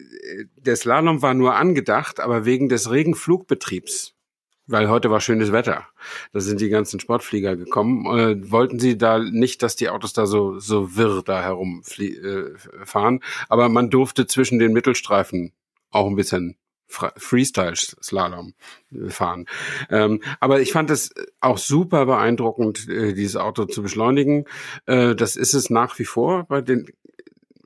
[0.57, 4.15] der Slalom war nur angedacht, aber wegen des Regenflugbetriebs
[4.69, 5.87] weil heute war schönes Wetter.
[6.31, 8.05] Da sind die ganzen Sportflieger gekommen.
[8.05, 11.83] Äh, wollten sie da nicht, dass die Autos da so, so wirr da herum
[12.85, 13.21] äh.
[13.49, 15.53] Aber man durfte zwischen den Mittelstreifen
[15.89, 16.55] auch ein bisschen
[16.87, 18.53] Freestyle-Slalom
[18.91, 19.45] äh, fahren.
[19.89, 24.45] Ähm, aber ich fand es auch super beeindruckend, äh, dieses Auto zu beschleunigen.
[24.85, 26.87] Äh, das ist es nach wie vor bei den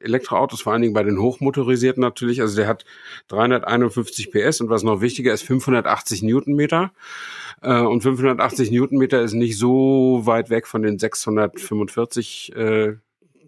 [0.03, 2.41] Elektroautos, vor allen Dingen bei den hochmotorisierten natürlich.
[2.41, 2.85] Also der hat
[3.29, 6.91] 351 PS und was noch wichtiger ist, 580 Newtonmeter.
[7.61, 12.95] Äh, und 580 Newtonmeter ist nicht so weit weg von den 645 äh,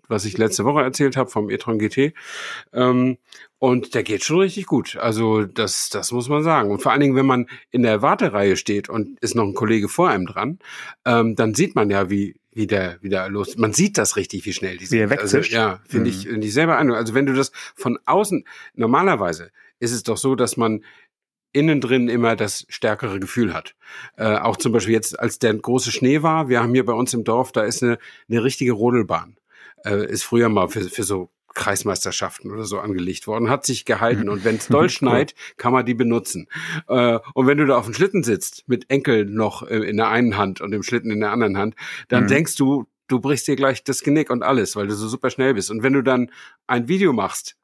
[0.08, 2.14] was ich letzte Woche erzählt habe vom e-tron GT.
[2.74, 3.18] Ähm,
[3.60, 4.98] und der geht schon richtig gut.
[4.98, 6.72] Also das, das muss man sagen.
[6.72, 9.90] Und vor allen Dingen, wenn man in der Wartereihe steht und ist noch ein Kollege
[9.90, 10.60] vor einem dran,
[11.06, 13.58] ähm, dann sieht man ja, wie, wie der wieder los.
[13.58, 15.12] Man sieht das richtig, wie schnell die sind.
[15.12, 16.16] Also, ja, finde mhm.
[16.16, 16.92] ich, find ich selber an.
[16.92, 20.84] Also wenn du das von außen, normalerweise ist es doch so, dass man
[21.52, 23.76] innen drin immer das stärkere Gefühl hat.
[24.18, 27.14] Äh, auch zum Beispiel jetzt, als der große Schnee war, wir haben hier bei uns
[27.14, 29.38] im Dorf, da ist eine, eine richtige Rodelbahn
[29.86, 34.30] äh, ist früher mal für, für so Kreismeisterschaften oder so angelegt worden, hat sich gehalten.
[34.30, 36.48] Und wenn es doll schneit, kann man die benutzen.
[36.88, 40.10] Äh, und wenn du da auf dem Schlitten sitzt, mit Enkel noch äh, in der
[40.10, 41.76] einen Hand und dem Schlitten in der anderen Hand,
[42.10, 42.28] dann mhm.
[42.28, 45.56] denkst du, du brichst dir gleich das Genick und alles, weil du so super schnell
[45.56, 45.72] bist.
[45.72, 46.30] Und wenn du dann
[46.68, 47.56] ein Video machst,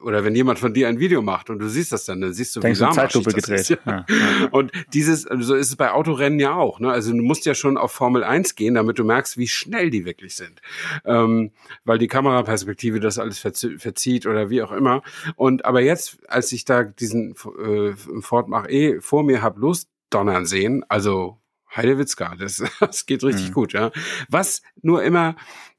[0.00, 2.56] oder wenn jemand von dir ein Video macht und du siehst das dann, dann siehst
[2.56, 3.68] du, Denkst wie Zeitlupe gedreht.
[3.68, 3.76] Ja.
[3.84, 4.48] Ja, ja.
[4.50, 6.80] Und dieses, so also ist es bei Autorennen ja auch.
[6.80, 6.90] Ne?
[6.90, 10.04] Also du musst ja schon auf Formel 1 gehen, damit du merkst, wie schnell die
[10.04, 10.62] wirklich sind.
[11.04, 11.52] Ähm,
[11.84, 15.02] weil die Kameraperspektive das alles verzieht oder wie auch immer.
[15.36, 20.46] Und aber jetzt, als ich da diesen äh, Ford Mach E vor mir hab losdonnern
[20.46, 21.38] sehen, also
[21.74, 23.54] Heidewitzka, das, das geht richtig mhm.
[23.54, 23.90] gut, ja.
[24.28, 25.36] Was nur immer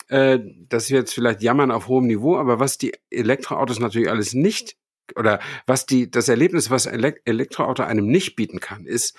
[0.07, 0.39] äh,
[0.69, 4.77] das ist jetzt vielleicht Jammern auf hohem Niveau, aber was die Elektroautos natürlich alles nicht
[5.15, 9.15] oder was die das Erlebnis, was Elektroauto einem nicht bieten kann, ist,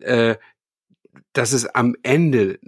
[0.00, 0.36] äh,
[1.32, 2.58] dass es am Ende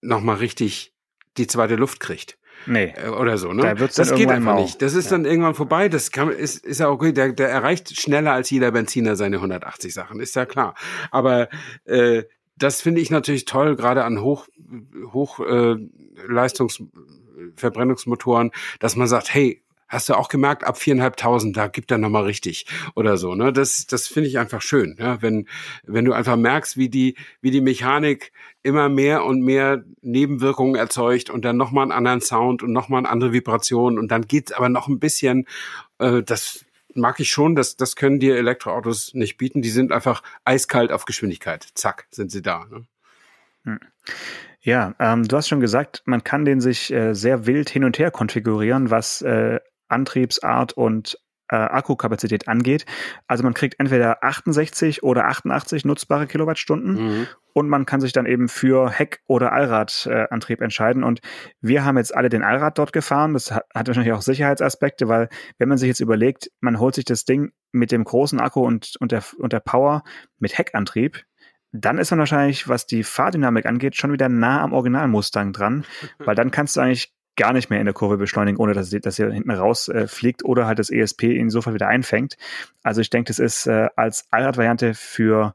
[0.00, 0.94] noch mal richtig
[1.36, 2.38] die zweite Luft kriegt.
[2.66, 2.94] Nee.
[2.96, 3.62] Äh, oder so, ne?
[3.62, 4.82] Da das geht einfach nicht.
[4.82, 5.12] Das ist ja.
[5.12, 5.88] dann irgendwann vorbei.
[5.88, 7.12] Das kann, ist, ist ja okay.
[7.12, 10.20] Der, der erreicht schneller als jeder Benziner seine 180 Sachen.
[10.20, 10.74] Ist ja klar.
[11.10, 11.48] Aber
[11.84, 12.24] äh,
[12.62, 14.46] das finde ich natürlich toll, gerade an Hoch,
[15.12, 15.76] Hoch äh,
[18.78, 22.64] dass man sagt, hey, hast du auch gemerkt, ab viereinhalbtausend, da gibt er nochmal richtig
[22.94, 23.52] oder so, ne?
[23.52, 25.20] Das, das finde ich einfach schön, ja?
[25.20, 25.46] wenn,
[25.84, 31.28] wenn du einfach merkst, wie die, wie die Mechanik immer mehr und mehr Nebenwirkungen erzeugt
[31.28, 34.70] und dann nochmal einen anderen Sound und nochmal eine andere Vibration und dann geht's aber
[34.70, 35.46] noch ein bisschen,
[35.98, 36.64] äh, das
[36.94, 41.04] mag ich schon, das, das können dir Elektroautos nicht bieten, die sind einfach eiskalt auf
[41.04, 42.86] Geschwindigkeit, zack, sind sie da, ne?
[43.64, 43.80] Hm.
[44.60, 47.98] Ja, ähm, du hast schon gesagt, man kann den sich äh, sehr wild hin und
[47.98, 51.18] her konfigurieren, was äh, Antriebsart und
[51.52, 52.86] äh, Akkukapazität angeht.
[53.26, 57.26] Also man kriegt entweder 68 oder 88 nutzbare Kilowattstunden mhm.
[57.52, 61.04] und man kann sich dann eben für Heck- oder Allradantrieb äh, entscheiden.
[61.04, 61.20] Und
[61.60, 63.34] wir haben jetzt alle den Allrad dort gefahren.
[63.34, 67.04] Das hat, hat wahrscheinlich auch Sicherheitsaspekte, weil wenn man sich jetzt überlegt, man holt sich
[67.04, 70.02] das Ding mit dem großen Akku und, und, der, und der Power
[70.38, 71.22] mit Heckantrieb,
[71.72, 75.84] dann ist man wahrscheinlich, was die Fahrdynamik angeht, schon wieder nah am Original Mustang dran,
[76.18, 79.18] weil dann kannst du eigentlich gar nicht mehr in der Kurve beschleunigen, ohne dass, dass
[79.18, 80.06] er hinten raus äh,
[80.44, 82.36] oder halt das ESP ihn sofort wieder einfängt.
[82.82, 85.54] Also ich denke, das ist äh, als Allradvariante für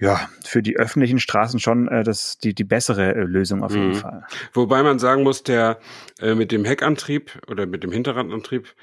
[0.00, 3.90] ja, für die öffentlichen Straßen schon äh, das, die, die bessere äh, Lösung auf jeden
[3.90, 3.96] mhm.
[3.96, 4.24] Fall.
[4.54, 5.78] Wobei man sagen muss, der
[6.20, 8.74] äh, mit dem Heckantrieb oder mit dem Hinterradantrieb,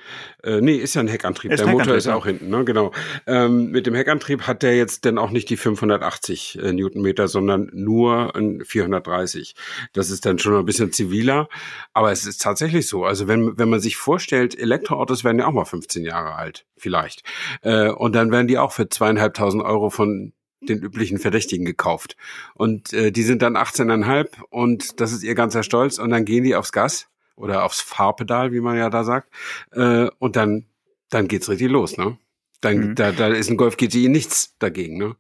[0.44, 2.64] äh, nee, ist ja ein Heckantrieb, ist der Motor ist ja auch hinten, ne?
[2.66, 2.92] genau.
[3.26, 7.72] Ähm, mit dem Heckantrieb hat der jetzt dann auch nicht die 580 äh, Newtonmeter, sondern
[7.74, 9.56] nur ein 430.
[9.94, 11.50] Das ist dann schon ein bisschen ziviler,
[11.94, 13.06] aber es ist tatsächlich so.
[13.06, 17.24] Also wenn, wenn man sich vorstellt, Elektroautos werden ja auch mal 15 Jahre alt, vielleicht.
[17.64, 22.16] Äh, und dann werden die auch für zweieinhalbtausend Euro von den üblichen Verdächtigen gekauft.
[22.54, 26.00] Und äh, die sind dann 18,5 und das ist ihr ganzer Stolz.
[26.00, 29.30] Und dann gehen die aufs Gas oder aufs Fahrpedal, wie man ja da sagt.
[29.72, 30.66] Äh, und dann,
[31.10, 32.18] dann geht's richtig los, ne?
[32.62, 32.96] Dann, mhm.
[32.96, 35.16] da, da ist ein Golf GTI nichts dagegen, ne?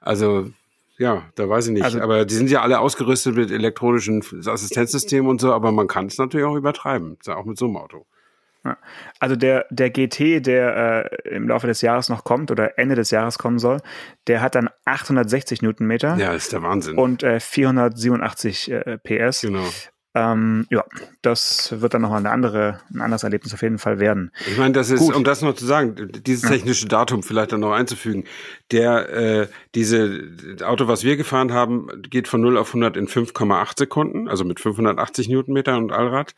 [0.00, 0.50] Also,
[0.98, 1.84] ja, da weiß ich nicht.
[1.84, 6.06] Also, aber die sind ja alle ausgerüstet mit elektronischen Assistenzsystemen und so, aber man kann
[6.06, 8.06] es natürlich auch übertreiben, auch mit so einem Auto.
[9.20, 13.10] Also der, der GT, der äh, im Laufe des Jahres noch kommt oder Ende des
[13.10, 13.80] Jahres kommen soll,
[14.26, 16.16] der hat dann 860 Newtonmeter.
[16.16, 16.96] Ja, ist der Wahnsinn.
[16.96, 19.42] Und äh, 487 äh, PS.
[19.42, 19.64] Genau.
[20.16, 20.82] Ähm, ja,
[21.20, 24.32] das wird dann nochmal eine andere, ein anderes Erlebnis auf jeden Fall werden.
[24.48, 25.14] Ich meine, das ist, Gut.
[25.14, 28.24] um das noch zu sagen, dieses technische Datum vielleicht dann noch einzufügen,
[28.70, 30.22] der, äh, diese
[30.64, 34.58] Auto, was wir gefahren haben, geht von 0 auf 100 in 5,8 Sekunden, also mit
[34.58, 36.34] 580 Newtonmeter und Allrad.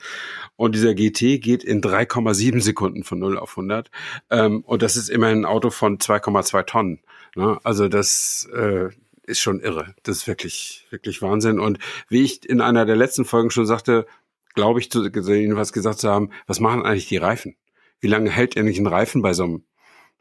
[0.56, 3.92] Und dieser GT geht in 3,7 Sekunden von 0 auf 100.
[4.30, 6.98] Ähm, und das ist immerhin ein Auto von 2,2 Tonnen.
[7.36, 7.58] Ne?
[7.62, 8.88] Also das, äh,
[9.28, 9.94] ist schon irre.
[10.02, 11.60] Das ist wirklich, wirklich Wahnsinn.
[11.60, 14.06] Und wie ich in einer der letzten Folgen schon sagte,
[14.54, 17.56] glaube ich, zu, jedenfalls gesagt zu haben, was machen eigentlich die Reifen?
[18.00, 19.64] Wie lange hält eigentlich ein Reifen bei so einem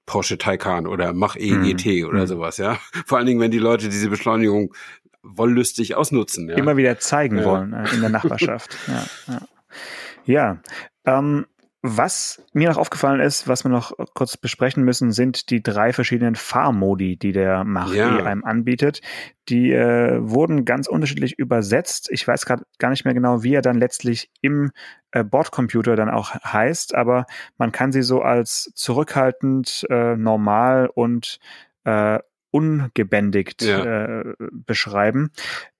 [0.06, 2.10] Porsche Taycan oder Mach E GT mhm.
[2.10, 2.28] oder mhm.
[2.28, 2.80] sowas, ja?
[3.06, 4.74] Vor allen Dingen, wenn die Leute diese Beschleunigung
[5.22, 6.50] wollüstig ausnutzen.
[6.50, 6.56] Ja?
[6.56, 7.46] Immer wieder zeigen ja.
[7.46, 8.78] wollen äh, in der Nachbarschaft.
[8.88, 10.62] ja, ja.
[11.06, 11.46] ja ähm,
[11.90, 16.36] was mir noch aufgefallen ist, was wir noch kurz besprechen müssen, sind die drei verschiedenen
[16.36, 18.24] Fahrmodi, die der Mach ja.
[18.26, 19.02] Einem anbietet.
[19.48, 22.10] Die äh, wurden ganz unterschiedlich übersetzt.
[22.12, 24.72] Ich weiß gerade gar nicht mehr genau, wie er dann letztlich im
[25.12, 27.26] äh, Bordcomputer dann auch heißt, aber
[27.58, 31.40] man kann sie so als zurückhaltend, äh, normal und
[31.86, 32.20] äh,
[32.52, 33.84] ungebändigt ja.
[33.84, 35.32] äh, beschreiben.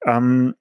[0.06, 0.56] Ähm,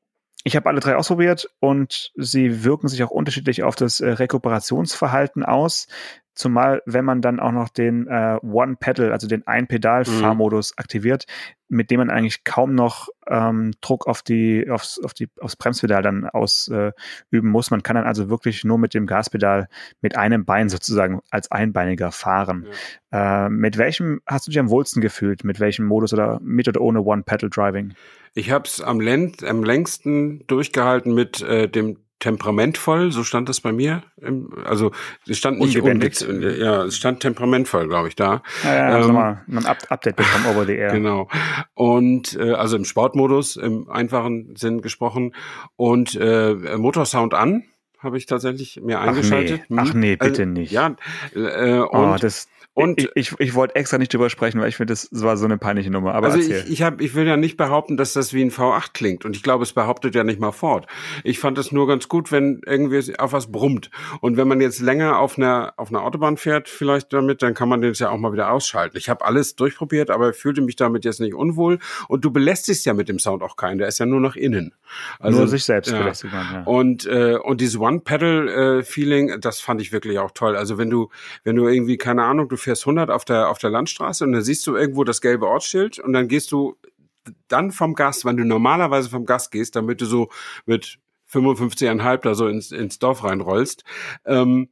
[0.47, 5.43] ich habe alle drei ausprobiert und sie wirken sich auch unterschiedlich auf das äh, Rekuperationsverhalten
[5.43, 5.89] aus.
[6.37, 10.81] Zumal, wenn man dann auch noch den äh, One-Pedal, also den Ein-Pedal-Fahrmodus mhm.
[10.81, 11.27] aktiviert,
[11.69, 16.03] mit dem man eigentlich kaum noch ähm, Druck auf die, aufs, auf die, aufs Bremspedal
[16.03, 16.93] dann ausüben
[17.33, 17.73] äh, muss.
[17.73, 19.67] Man kann dann also wirklich nur mit dem Gaspedal
[20.01, 22.69] mit einem Bein sozusagen als Einbeiniger fahren.
[23.11, 25.43] Äh, mit welchem hast du dich am wohlsten gefühlt?
[25.43, 27.95] Mit welchem Modus oder mit oder ohne One-Pedal-Driving?
[28.37, 33.73] Ich habe es am, am längsten durchgehalten mit äh, dem temperamentvoll, so stand das bei
[33.73, 34.03] mir.
[34.65, 34.93] Also
[35.27, 38.43] es stand nicht unbändigt, ja, es stand temperamentvoll, glaube ich, da.
[38.63, 40.93] Ja, ja, ähm, mal ein Update bekommen over the air.
[40.93, 41.29] Genau.
[41.75, 45.35] Und äh, also im Sportmodus, im einfachen Sinn gesprochen.
[45.77, 47.65] Und äh, Motorsound an
[47.99, 49.63] habe ich tatsächlich mir eingeschaltet.
[49.65, 50.73] Ach nee, Ach nee bitte also, nicht.
[50.73, 50.97] Ja,
[51.35, 54.69] äh, oh, und oh, das, und ich, ich, ich wollte extra nicht drüber sprechen, weil
[54.69, 56.13] ich finde, das war so eine peinliche Nummer.
[56.13, 56.63] Aber also erzähl.
[56.67, 59.25] ich, ich, hab, ich will ja nicht behaupten, dass das wie ein V8 klingt.
[59.25, 60.87] Und ich glaube, es behauptet ja nicht mal Ford.
[61.25, 63.91] Ich fand es nur ganz gut, wenn irgendwie auf was brummt.
[64.21, 67.71] Und wenn man jetzt länger auf einer, auf einer Autobahn fährt, vielleicht damit, dann kann
[67.71, 68.99] man den ja auch mal wieder ausschalten.
[68.99, 71.79] Ich habe alles durchprobiert, aber fühlte mich damit jetzt nicht unwohl.
[72.09, 73.79] Und du belästigst ja mit dem Sound auch keinen.
[73.79, 74.75] Der ist ja nur nach innen.
[75.19, 75.99] Also, nur sich selbst ja.
[75.99, 76.63] belästigt man, ja.
[76.65, 80.57] Und, äh, und dieses One-Pedal-Feeling, äh, das fand ich wirklich auch toll.
[80.57, 81.11] Also wenn du,
[81.45, 84.43] wenn du irgendwie, keine Ahnung, du fährst 100 auf der auf der Landstraße und dann
[84.43, 86.77] siehst du irgendwo das gelbe Ortsschild und dann gehst du
[87.49, 90.29] dann vom Gas, wenn du normalerweise vom Gas gehst, damit du so
[90.65, 90.99] mit
[91.33, 93.85] 55,5 da so ins, ins Dorf reinrollst,
[94.25, 94.69] ähm,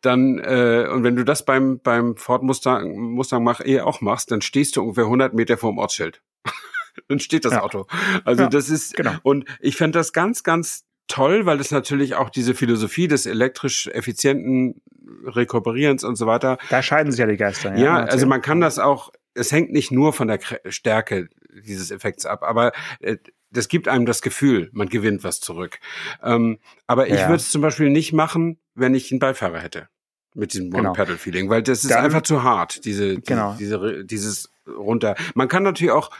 [0.00, 4.30] dann äh, und wenn du das beim beim Ford Mustang Mustang Mach E auch machst,
[4.30, 6.22] dann stehst du ungefähr 100 Meter vorm Ortsschild.
[7.08, 7.62] dann steht das ja.
[7.62, 7.86] Auto.
[8.24, 9.14] Also ja, das ist genau.
[9.22, 13.88] und ich fände das ganz ganz toll, weil es natürlich auch diese Philosophie des elektrisch
[13.88, 14.80] effizienten
[15.24, 16.58] Rekuperierens und so weiter.
[16.70, 17.74] Da scheiden sich ja die Geister.
[17.74, 21.28] Ja, ja also man kann das auch, es hängt nicht nur von der Stärke
[21.64, 23.16] dieses Effekts ab, aber äh,
[23.50, 25.78] das gibt einem das Gefühl, man gewinnt was zurück.
[26.22, 27.28] Ähm, aber ich ja.
[27.28, 29.88] würde es zum Beispiel nicht machen, wenn ich einen Beifahrer hätte.
[30.34, 30.90] Mit diesem Genau.
[30.90, 33.56] One-Pedal-Feeling, weil das ist Dann- einfach zu hart, diese, die, Genau.
[33.58, 35.16] diese, dieses runter.
[35.34, 36.10] Man kann natürlich auch,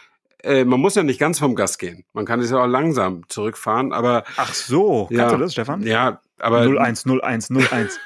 [0.42, 2.04] äh, man muss ja nicht ganz vom Gas gehen.
[2.12, 5.82] Man kann es ja auch langsam zurückfahren, aber Ach so, kannst ja, du das, Stefan?
[5.82, 8.00] Ja, aber 01, 01, 01.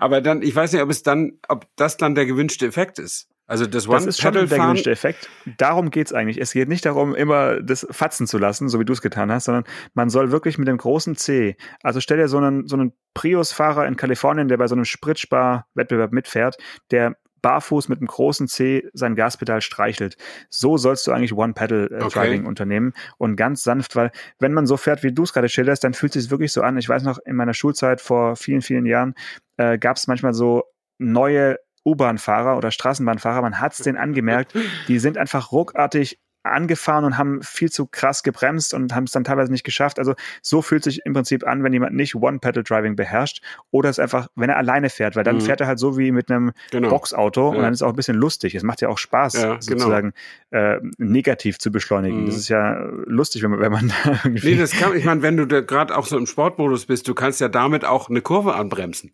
[0.00, 3.28] aber dann, ich weiß nicht, ob es dann, ob das dann der gewünschte Effekt ist.
[3.48, 5.30] Also das Das ist schon der gewünschte Effekt.
[5.56, 6.38] Darum geht's eigentlich.
[6.38, 9.46] Es geht nicht darum, immer das fatzen zu lassen, so wie du es getan hast,
[9.46, 12.92] sondern man soll wirklich mit dem großen C, also stell dir so einen, so einen
[13.14, 16.58] Prius-Fahrer in Kalifornien, der bei so einem Spritspar-Wettbewerb mitfährt,
[16.90, 20.16] der barfuß mit einem großen C sein Gaspedal streichelt.
[20.50, 22.48] So sollst du eigentlich One-Pedal-Driving Okay.
[22.48, 25.94] unternehmen und ganz sanft, weil wenn man so fährt, wie du es gerade schilderst, dann
[25.94, 26.78] fühlt es sich wirklich so an.
[26.78, 29.14] Ich weiß noch, in meiner Schulzeit vor vielen, vielen Jahren
[29.56, 30.64] äh, gab es manchmal so
[30.98, 34.52] neue U-Bahn-Fahrer oder Straßenbahnfahrer, man hat es denen angemerkt,
[34.88, 39.24] die sind einfach ruckartig angefahren und haben viel zu krass gebremst und haben es dann
[39.24, 39.98] teilweise nicht geschafft.
[39.98, 44.28] Also so fühlt sich im Prinzip an, wenn jemand nicht One-Pedal-Driving beherrscht oder es einfach,
[44.34, 45.40] wenn er alleine fährt, weil dann Mhm.
[45.42, 46.88] fährt er halt so wie mit einem Genau.
[46.88, 47.56] Boxauto Ja.
[47.56, 48.54] und dann ist es auch ein bisschen lustig.
[48.54, 49.58] Es macht ja auch Spaß, Ja, genau.
[49.60, 50.12] sozusagen
[50.50, 52.22] äh, negativ zu beschleunigen.
[52.22, 52.26] Mhm.
[52.26, 54.50] Das ist ja lustig, wenn man, wenn man da irgendwie.
[54.52, 57.14] Nee, das kann, ich meine, wenn du da gerade auch so im Sportmodus bist, du
[57.14, 59.12] kannst ja damit auch eine Kurve anbremsen.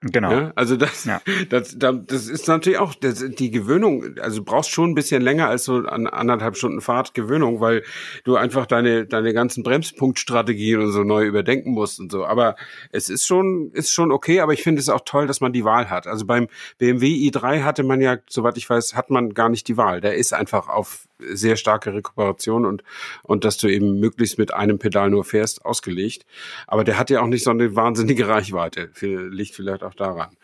[0.00, 0.30] Genau.
[0.30, 0.52] Ja?
[0.54, 1.20] Also das, Ja.
[1.50, 4.16] das, das, das ist natürlich auch das, die Gewöhnung.
[4.20, 7.82] Also du brauchst schon ein bisschen länger als so an anderthalb Stunden Fahrt Gewöhnung, weil
[8.24, 12.24] du einfach deine deine ganzen Bremspunktstrategien und so neu überdenken musst und so.
[12.24, 12.56] Aber
[12.92, 14.40] es ist schon ist schon okay.
[14.40, 16.06] Aber ich finde es auch toll, dass man die Wahl hat.
[16.06, 19.76] Also beim BMW i3 hatte man ja, soweit ich weiß, hat man gar nicht die
[19.76, 20.00] Wahl.
[20.00, 22.82] Der ist einfach auf sehr starke Rekuperation und
[23.22, 26.26] und dass du eben möglichst mit einem Pedal nur fährst ausgelegt.
[26.66, 28.90] Aber der hat ja auch nicht so eine wahnsinnige Reichweite.
[29.00, 30.36] Liegt vielleicht auch daran.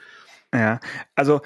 [0.52, 0.80] Ja,
[1.14, 1.40] also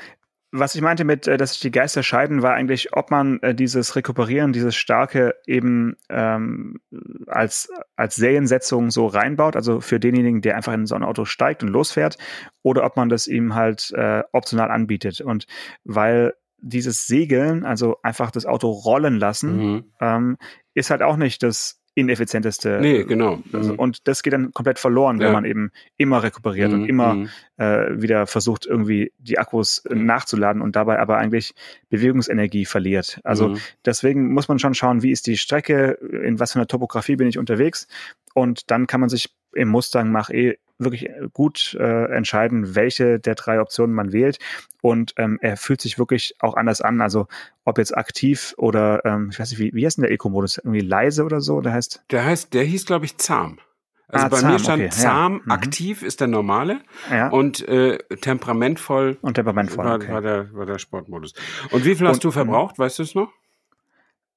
[0.50, 3.54] was ich meinte mit, äh, dass sich die Geister scheiden, war eigentlich, ob man äh,
[3.54, 6.80] dieses Rekuperieren, dieses Starke eben ähm,
[7.26, 11.62] als, als Seriensetzung so reinbaut, also für denjenigen, der einfach in so ein Auto steigt
[11.62, 12.16] und losfährt,
[12.62, 15.20] oder ob man das ihm halt äh, optional anbietet.
[15.20, 15.46] Und
[15.84, 19.84] weil dieses Segeln, also einfach das Auto rollen lassen, Mhm.
[20.00, 20.36] ähm,
[20.74, 22.78] ist halt auch nicht das ineffizienteste.
[22.80, 23.40] Nee, genau.
[23.52, 23.78] Also, Mhm.
[23.80, 25.32] und das geht dann komplett verloren, wenn Ja.
[25.32, 27.28] man eben immer rekuperiert und Mhm, immer mhm.
[27.56, 31.54] äh, wieder versucht, irgendwie die Akkus äh, nachzuladen und dabei aber eigentlich
[31.88, 33.20] Bewegungsenergie verliert.
[33.24, 33.56] Also Mhm.
[33.84, 37.26] deswegen muss man schon schauen, wie ist die Strecke, in was für einer Topografie bin
[37.26, 37.88] ich unterwegs
[38.34, 43.34] und dann kann man sich im Mustang Mach E wirklich gut äh, entscheiden, welche der
[43.34, 44.38] drei Optionen man wählt
[44.80, 47.26] und ähm, er fühlt sich wirklich auch anders an, also
[47.64, 50.58] ob jetzt aktiv oder ähm, ich weiß nicht, wie, wie heißt denn der Eco-Modus?
[50.58, 51.60] Irgendwie leise oder so?
[51.60, 53.58] Der heißt Der heißt, der hieß, glaube ich, zahm.
[54.06, 55.10] Also Ah, bei zahm, mir stand okay, ja.
[55.10, 55.52] zahm, Mhm.
[55.52, 56.80] aktiv ist der normale
[57.10, 59.84] ja, und äh, temperamentvoll und temperamentvoll.
[59.84, 60.12] war, Okay.
[60.12, 61.34] war, der, war der Sportmodus.
[61.72, 63.30] Und wie viel hast Und, du ähm, verbraucht, weißt du es noch?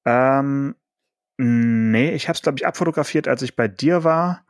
[0.04, 0.74] Ähm,
[1.38, 4.44] nee, ich habe es, glaube ich, abfotografiert, als ich bei dir war.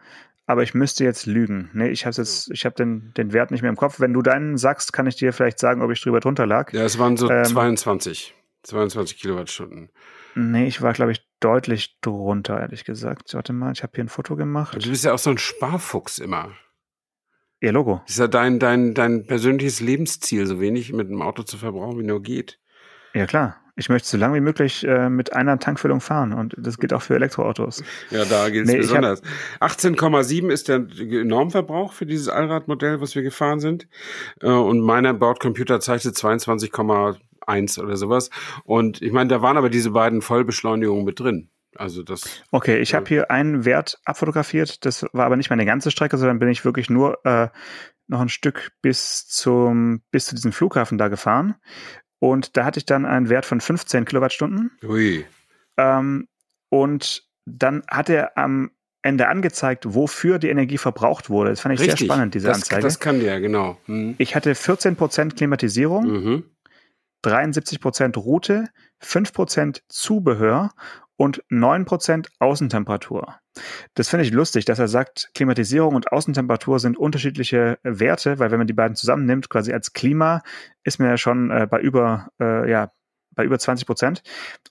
[0.53, 1.71] Aber ich müsste jetzt lügen.
[1.73, 4.01] Nee, ich habe jetzt, ich habe den, den Wert nicht mehr im Kopf.
[4.01, 6.75] Wenn du deinen sagst, kann ich dir vielleicht sagen, ob ich drüber drunter lag.
[6.75, 8.35] Ja, es waren so ähm, 22.
[8.65, 9.88] 22 Kilowattstunden.
[10.35, 13.33] Nee, ich war, glaube ich, deutlich drunter, ehrlich gesagt.
[13.33, 14.77] Warte mal, ich habe hier ein Foto gemacht.
[14.79, 16.53] Du bist ja auch so ein Sparfuchs immer.
[17.61, 18.03] Ihr Logo.
[18.05, 21.99] Das ist ja dein, dein, dein persönliches Lebensziel, so wenig mit dem Auto zu verbrauchen,
[21.99, 22.61] wie nur geht.
[23.15, 23.59] Ja, klar.
[23.75, 26.35] Ich möchte so lange wie möglich äh, mit einer Tankfüllung fahren.
[26.35, 27.83] Und das gilt auch für Elektroautos.
[28.11, 29.23] Ja, da gilt es Nee, besonders.
[29.61, 30.87] 18,7 ist der
[31.25, 33.89] Normverbrauch für dieses Allradmodell, was wir gefahren sind.
[34.43, 38.29] Äh, Und meiner Bordcomputer zeichnet 22,1 oder sowas.
[38.65, 41.49] Und ich meine, da waren aber diese beiden Vollbeschleunigungen mit drin.
[41.75, 42.43] Also das.
[42.51, 44.85] Okay, ich habe hier einen Wert abfotografiert.
[44.85, 47.49] Das war aber nicht meine ganze Strecke, sondern bin ich wirklich nur äh,
[48.09, 51.55] noch ein Stück bis zum bis zu diesem Flughafen da gefahren.
[52.23, 54.71] Und da hatte ich dann einen Wert von 15 Kilowattstunden.
[54.85, 55.27] Ui.
[55.77, 56.29] Ähm,
[56.69, 58.71] und dann hat er am
[59.03, 61.51] Ende angezeigt, wofür die Energie verbraucht wurde.
[61.51, 61.99] Das fand ich Richtig.
[61.99, 62.83] sehr spannend, diese das, Anzeige.
[62.83, 63.77] Das kann der, genau.
[63.89, 64.15] Mhm.
[64.19, 66.45] ich hatte 14% Klimatisierung, Mhm.
[67.25, 68.69] 73% Route,
[69.01, 70.71] 5% Zubehör
[71.16, 73.38] und 9% Außentemperatur.
[73.94, 78.59] Das finde ich lustig, dass er sagt, Klimatisierung und Außentemperatur sind unterschiedliche Werte, weil wenn
[78.59, 80.42] man die beiden zusammennimmt, quasi als Klima,
[80.85, 82.90] ist man ja schon äh, bei über, äh, ja,
[83.35, 84.22] bei über 20 Prozent.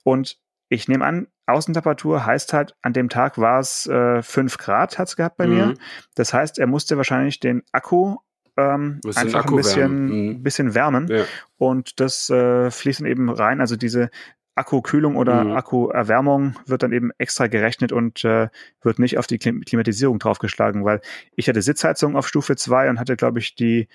[0.04, 4.98] Und ich nehme an, Außentemperatur heißt halt, an dem Tag war es äh, 5 Grad,
[4.98, 5.54] hat es gehabt bei Mhm.
[5.54, 5.74] mir.
[6.14, 8.16] Das heißt, er musste wahrscheinlich den Akku
[8.56, 10.26] ähm, einfach ein bisschen, wärmen.
[10.36, 10.42] Mhm.
[10.42, 11.08] bisschen wärmen.
[11.08, 11.24] Ja.
[11.56, 13.60] Und das äh, fließt dann eben rein.
[13.60, 14.10] Also diese
[14.54, 15.52] Akkukühlung oder Mhm.
[15.52, 18.48] Akkuerwärmung wird dann eben extra gerechnet und äh,
[18.82, 21.00] wird nicht auf die Klim Klimatisierung draufgeschlagen, weil
[21.36, 23.88] ich hatte Sitzheizung auf Stufe 2 und hatte, glaube ich, die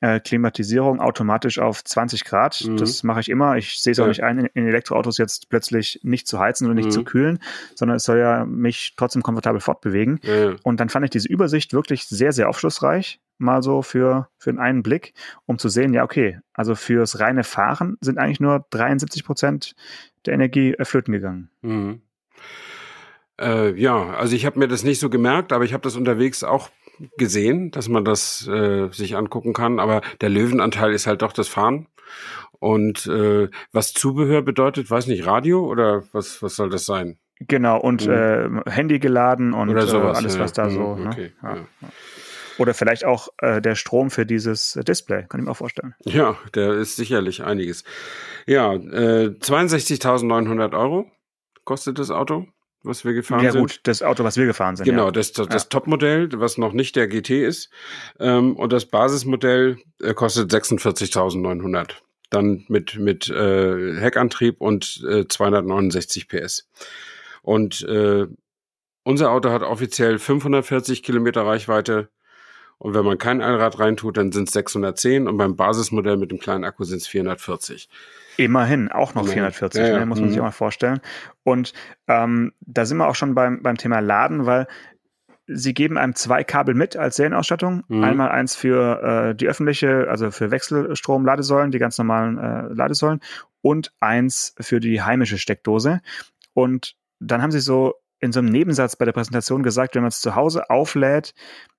[0.00, 2.64] äh, Klimatisierung automatisch auf 20 Grad.
[2.64, 2.76] Mhm.
[2.76, 3.56] Das mache ich immer.
[3.56, 4.08] Ich sehe es auch Ja.
[4.10, 6.90] nicht ein, in, in Elektroautos jetzt plötzlich nicht zu heizen oder nicht Mhm.
[6.92, 7.40] zu kühlen,
[7.74, 10.20] sondern es soll ja mich trotzdem komfortabel fortbewegen.
[10.22, 10.56] Ja, ja.
[10.62, 13.20] Und dann fand ich diese Übersicht wirklich sehr, sehr aufschlussreich.
[13.38, 15.14] Mal so für, für einen Blick,
[15.46, 19.74] um zu sehen, ja, okay, also fürs reine Fahren sind eigentlich nur 73 Prozent
[20.26, 21.50] der Energie flöten gegangen.
[21.62, 22.02] Mhm.
[23.40, 26.42] Äh, ja, also ich habe mir das nicht so gemerkt, aber ich habe das unterwegs
[26.42, 26.70] auch
[27.16, 29.78] gesehen, dass man das äh, sich angucken kann.
[29.78, 31.86] Aber der Löwenanteil ist halt doch das Fahren.
[32.58, 37.18] Und äh, was Zubehör bedeutet, weiß nicht, Radio oder was, was soll das sein?
[37.40, 38.62] Genau, und mhm.
[38.66, 40.96] äh, Handy geladen und äh, sowas, alles, was da mhm, so.
[40.96, 41.06] Ne?
[41.06, 41.48] Okay, ne?
[41.48, 41.56] ja.
[41.56, 41.88] Ja.
[42.58, 45.94] Oder vielleicht auch äh, der Strom für dieses Display, kann ich mir auch vorstellen.
[46.04, 47.84] Ja, der ist sicherlich einiges.
[48.46, 51.10] Ja, äh, 62.900 Euro
[51.64, 52.46] kostet das Auto
[52.82, 53.54] was wir gefahren sind.
[53.54, 54.86] Ja gut, das Auto, was wir gefahren sind.
[54.86, 55.10] Genau, ja.
[55.10, 55.68] das, das, das ja.
[55.68, 57.70] Topmodell, was noch nicht der GT ist.
[58.18, 61.90] Ähm, und das Basismodell äh, kostet 46.900.
[62.30, 66.68] Dann mit, mit äh, Heckantrieb und äh, 269 PS.
[67.42, 68.26] Und äh,
[69.02, 72.10] unser Auto hat offiziell 540 Kilometer Reichweite.
[72.78, 76.38] Und wenn man kein Allrad reintut, dann sind es 610 und beim Basismodell mit dem
[76.38, 77.88] kleinen Akku sind es 440.
[78.36, 79.98] Immerhin, auch noch 440, ja, ja.
[79.98, 80.32] Ne, muss man mhm.
[80.32, 81.00] sich auch mal vorstellen.
[81.42, 81.72] Und
[82.06, 84.68] ähm, da sind wir auch schon beim, beim Thema Laden, weil
[85.48, 87.82] sie geben einem zwei Kabel mit als Serienausstattung.
[87.88, 88.04] Mhm.
[88.04, 93.20] Einmal eins für äh, die öffentliche, also für Wechselstrom-Ladesäulen, die ganz normalen äh, Ladesäulen,
[93.60, 96.00] und eins für die heimische Steckdose.
[96.54, 100.08] Und dann haben sie so in so einem Nebensatz bei der Präsentation gesagt, wenn man
[100.08, 101.34] es zu Hause auflädt,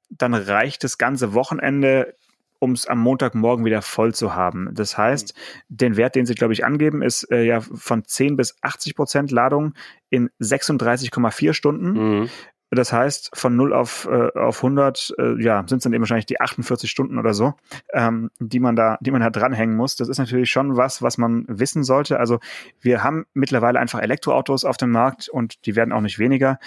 [0.10, 2.16] dann reicht das ganze Wochenende
[2.60, 4.70] um es am Montagmorgen wieder voll zu haben.
[4.74, 5.78] Das heißt, mhm.
[5.78, 9.32] den Wert, den sie, glaube ich, angeben, ist äh, ja von 10 bis 80 Prozent
[9.32, 9.74] Ladung
[10.10, 11.92] in 36,4 Stunden.
[12.22, 12.30] Mhm.
[12.72, 16.28] Das heißt, von 0 auf, äh, auf 100, äh, ja, sind es dann eben wahrscheinlich
[16.28, 17.56] die 48 Stunden oder so,
[17.94, 19.96] ähm, die man da, die man da dranhängen muss.
[19.96, 22.20] Das ist natürlich schon was, was man wissen sollte.
[22.20, 22.40] Also
[22.80, 26.60] wir haben mittlerweile einfach Elektroautos auf dem Markt und die werden auch nicht weniger.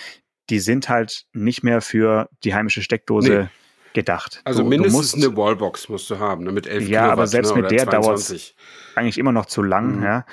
[0.50, 3.48] Die sind halt nicht mehr für die heimische Steckdose nee
[3.92, 4.40] gedacht.
[4.44, 7.12] Also du, mindestens du musst, eine Wallbox musst du haben, ne, mit 11 Ja, Kilowatt,
[7.12, 8.54] aber selbst ne, mit der dauert es
[8.94, 9.98] eigentlich immer noch zu lang.
[9.98, 10.02] Mhm.
[10.02, 10.26] Ja.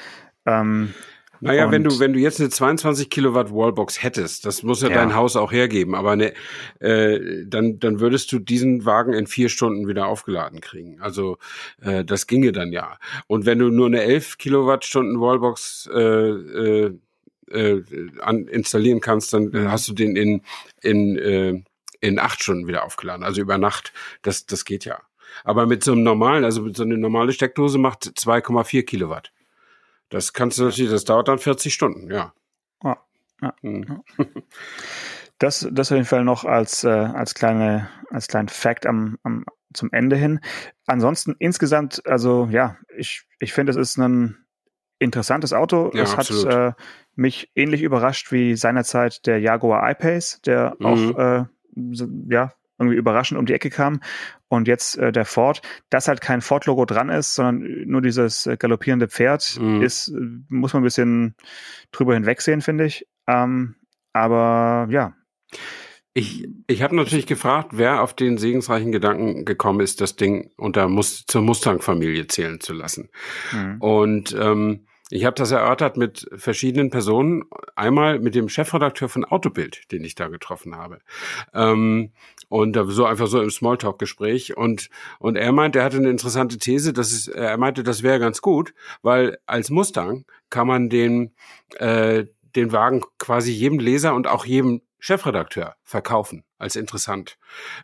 [0.45, 0.93] Ähm,
[1.41, 4.95] naja, wenn du, wenn du jetzt eine 22 Kilowatt Wallbox hättest, das muss ja, ja.
[4.95, 6.33] dein Haus auch hergeben, aber ne,
[6.79, 10.99] äh, dann, dann würdest du diesen Wagen in vier Stunden wieder aufgeladen kriegen.
[10.99, 11.37] Also
[11.81, 12.97] äh, das ginge dann ja.
[13.27, 16.99] Und wenn du nur eine 11 Kilowattstunden Wallbox äh, äh,
[17.51, 17.83] äh,
[18.21, 19.71] an, installieren kannst, dann mhm.
[19.71, 20.41] hast du den in,
[20.81, 21.63] in äh,
[22.01, 23.93] in acht Stunden wieder aufgeladen, also über Nacht.
[24.21, 25.01] Das, das geht ja.
[25.43, 29.31] Aber mit so einem normalen, also mit so einer normale Steckdose macht 2,4 Kilowatt.
[30.09, 32.33] Das kannst du natürlich, das dauert dann 40 Stunden, ja.
[32.83, 32.97] ja,
[33.41, 33.53] ja.
[33.61, 34.03] Hm.
[35.41, 39.45] Das, das auf jeden Fall noch als, äh, als kleine, als kleinen Fact am, am,
[39.73, 40.41] zum Ende hin.
[40.85, 44.45] Ansonsten insgesamt, also ja, ich, ich finde, es ist ein
[44.99, 45.91] interessantes Auto.
[45.93, 46.53] Ja, es absolut.
[46.53, 46.81] hat äh,
[47.15, 50.85] mich ähnlich überrascht wie seinerzeit der Jaguar I-Pace, der mhm.
[50.85, 51.45] auch äh,
[52.29, 54.01] ja, irgendwie überraschend um die Ecke kam.
[54.47, 58.57] Und jetzt äh, der Ford, dass halt kein Ford-Logo dran ist, sondern nur dieses äh,
[58.57, 59.81] galoppierende Pferd, mhm.
[59.81, 60.11] ist,
[60.49, 61.35] muss man ein bisschen
[61.91, 63.07] drüber hinwegsehen, finde ich.
[63.27, 63.75] Ähm,
[64.13, 65.13] aber ja.
[66.13, 70.87] Ich, ich habe natürlich gefragt, wer auf den segensreichen Gedanken gekommen ist, das Ding unter
[70.87, 73.09] Mus zur Mustang-Familie zählen zu lassen.
[73.51, 73.77] Mhm.
[73.79, 77.43] Und ähm, ich habe das erörtert mit verschiedenen Personen.
[77.75, 80.99] Einmal mit dem Chefredakteur von Autobild, den ich da getroffen habe.
[81.53, 82.11] Ähm,
[82.47, 84.55] und so einfach so im Smalltalk-Gespräch.
[84.55, 84.89] Und,
[85.19, 88.41] und er meinte, er hatte eine interessante These, dass es, er meinte, das wäre ganz
[88.41, 91.33] gut, weil als Mustang kann man den,
[91.77, 97.37] äh, den Wagen quasi jedem Leser und auch jedem Chefredakteur verkaufen als interessant,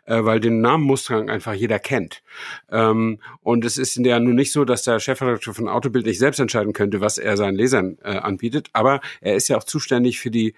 [0.04, 2.22] äh, weil den Namen Mustang einfach jeder kennt.
[2.70, 6.38] Ähm, und es ist ja nun nicht so, dass der Chefredakteur von Autobild nicht selbst
[6.38, 10.30] entscheiden könnte, was er seinen Lesern äh, anbietet, aber er ist ja auch zuständig für
[10.30, 10.54] die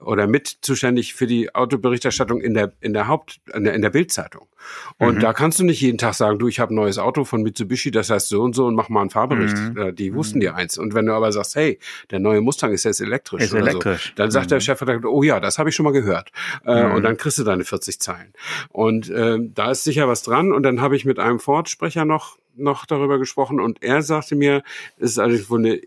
[0.00, 3.90] oder mit zuständig für die Autoberichterstattung in der in der Haupt in der, in der
[3.90, 4.46] Bildzeitung.
[4.96, 5.20] Und mhm.
[5.20, 7.90] da kannst du nicht jeden Tag sagen, du, ich habe ein neues Auto von Mitsubishi,
[7.90, 9.56] das heißt so und so und mach mal einen Fahrbericht.
[9.56, 9.94] Mhm.
[9.96, 10.42] Die wussten mhm.
[10.42, 10.78] dir eins.
[10.78, 11.78] Und wenn du aber sagst, hey,
[12.10, 14.08] der neue Mustang ist jetzt elektrisch, ist elektrisch.
[14.08, 14.62] So, dann sagt der mhm.
[14.62, 16.30] Chefredakteur, oh ja, das habe ich schon mal gehört.
[16.64, 17.02] Äh, und mhm.
[17.02, 18.32] dann kriegst du deine 40 Zeilen.
[18.68, 20.52] Und äh, da ist sicher was dran.
[20.52, 24.64] Und dann habe ich mit einem Ford-Sprecher noch noch darüber gesprochen und er sagte mir,
[24.96, 25.80] es ist eigentlich wohl eine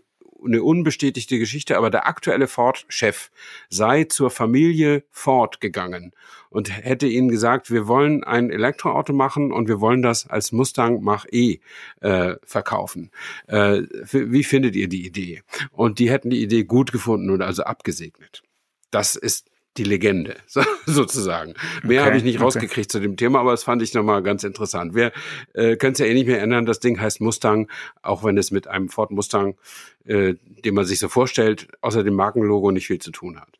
[0.44, 3.30] eine unbestätigte Geschichte, aber der aktuelle Ford-Chef
[3.68, 6.12] sei zur Familie Ford gegangen
[6.50, 11.02] und hätte ihnen gesagt, wir wollen ein Elektroauto machen und wir wollen das als Mustang
[11.02, 11.60] Mach-E
[12.00, 13.10] äh, verkaufen.
[13.46, 15.42] Äh, wie findet ihr die Idee?
[15.70, 18.42] Und die hätten die Idee gut gefunden und also abgesegnet.
[18.90, 20.36] Das ist die Legende,
[20.86, 21.54] sozusagen.
[21.82, 22.44] Mehr okay, habe ich nicht okay.
[22.44, 24.94] rausgekriegt zu dem Thema, aber das fand ich nochmal ganz interessant.
[24.94, 25.12] Wir
[25.54, 26.66] äh, können es ja eh nicht mehr ändern.
[26.66, 27.70] Das Ding heißt Mustang,
[28.02, 29.56] auch wenn es mit einem Ford Mustang,
[30.04, 33.58] äh, den man sich so vorstellt, außer dem Markenlogo nicht viel zu tun hat.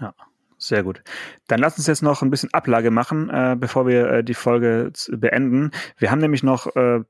[0.00, 0.14] Ja,
[0.58, 1.02] Sehr gut.
[1.48, 4.92] Dann lass uns jetzt noch ein bisschen Ablage machen, äh, bevor wir äh, die Folge
[5.08, 5.70] beenden.
[5.96, 7.00] Wir haben nämlich noch äh,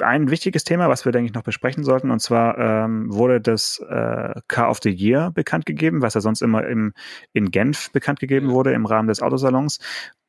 [0.00, 2.10] ein wichtiges Thema, was wir, denke ich, noch besprechen sollten.
[2.10, 6.42] Und zwar ähm, wurde das äh, Car of the Year bekannt gegeben, was ja sonst
[6.42, 6.92] immer im,
[7.32, 9.78] in Genf bekannt gegeben wurde im Rahmen des Autosalons.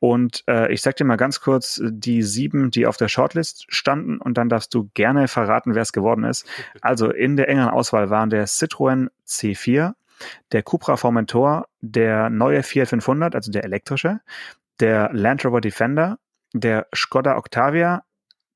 [0.00, 4.18] Und äh, ich sag dir mal ganz kurz die sieben, die auf der Shortlist standen.
[4.18, 6.46] Und dann darfst du gerne verraten, wer es geworden ist.
[6.80, 9.92] Also in der engeren Auswahl waren der Citroën C4,
[10.52, 14.20] der Cupra Formentor, der neue Fiat 500, also der elektrische,
[14.80, 16.18] der Land Rover Defender,
[16.54, 18.02] der Skoda Octavia,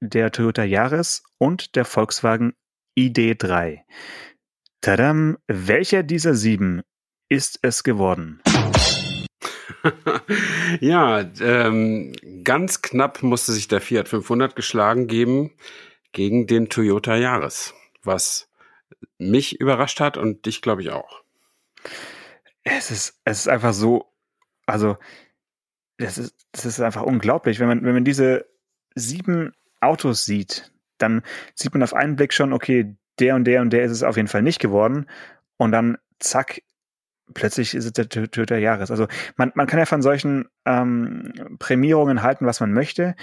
[0.02, 2.54] der Toyota Yaris und der Volkswagen
[2.98, 3.82] ID3.
[4.80, 6.82] Tadam, welcher dieser sieben
[7.28, 8.42] ist es geworden?
[10.80, 15.52] ja, ähm, ganz knapp musste sich der Fiat 500 geschlagen geben
[16.10, 17.72] gegen den Toyota Yaris,
[18.02, 18.50] was
[19.18, 21.22] mich überrascht hat und dich, glaube ich, auch.
[22.64, 24.12] Es ist, es ist einfach so,
[24.66, 24.96] also,
[25.98, 28.46] das ist, das ist einfach unglaublich, wenn man, wenn man diese
[28.96, 31.22] sieben Autos sieht, dann
[31.54, 34.16] sieht man auf einen Blick schon, okay, der und der und der ist es auf
[34.16, 35.06] jeden Fall nicht geworden.
[35.56, 36.62] Und dann zack,
[37.34, 38.90] plötzlich ist es der Toyota Jahres.
[38.90, 39.06] Also
[39.36, 43.14] man, man kann ja von solchen ähm, Prämierungen halten, was man möchte.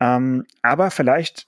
[0.00, 1.46] Ähm, aber vielleicht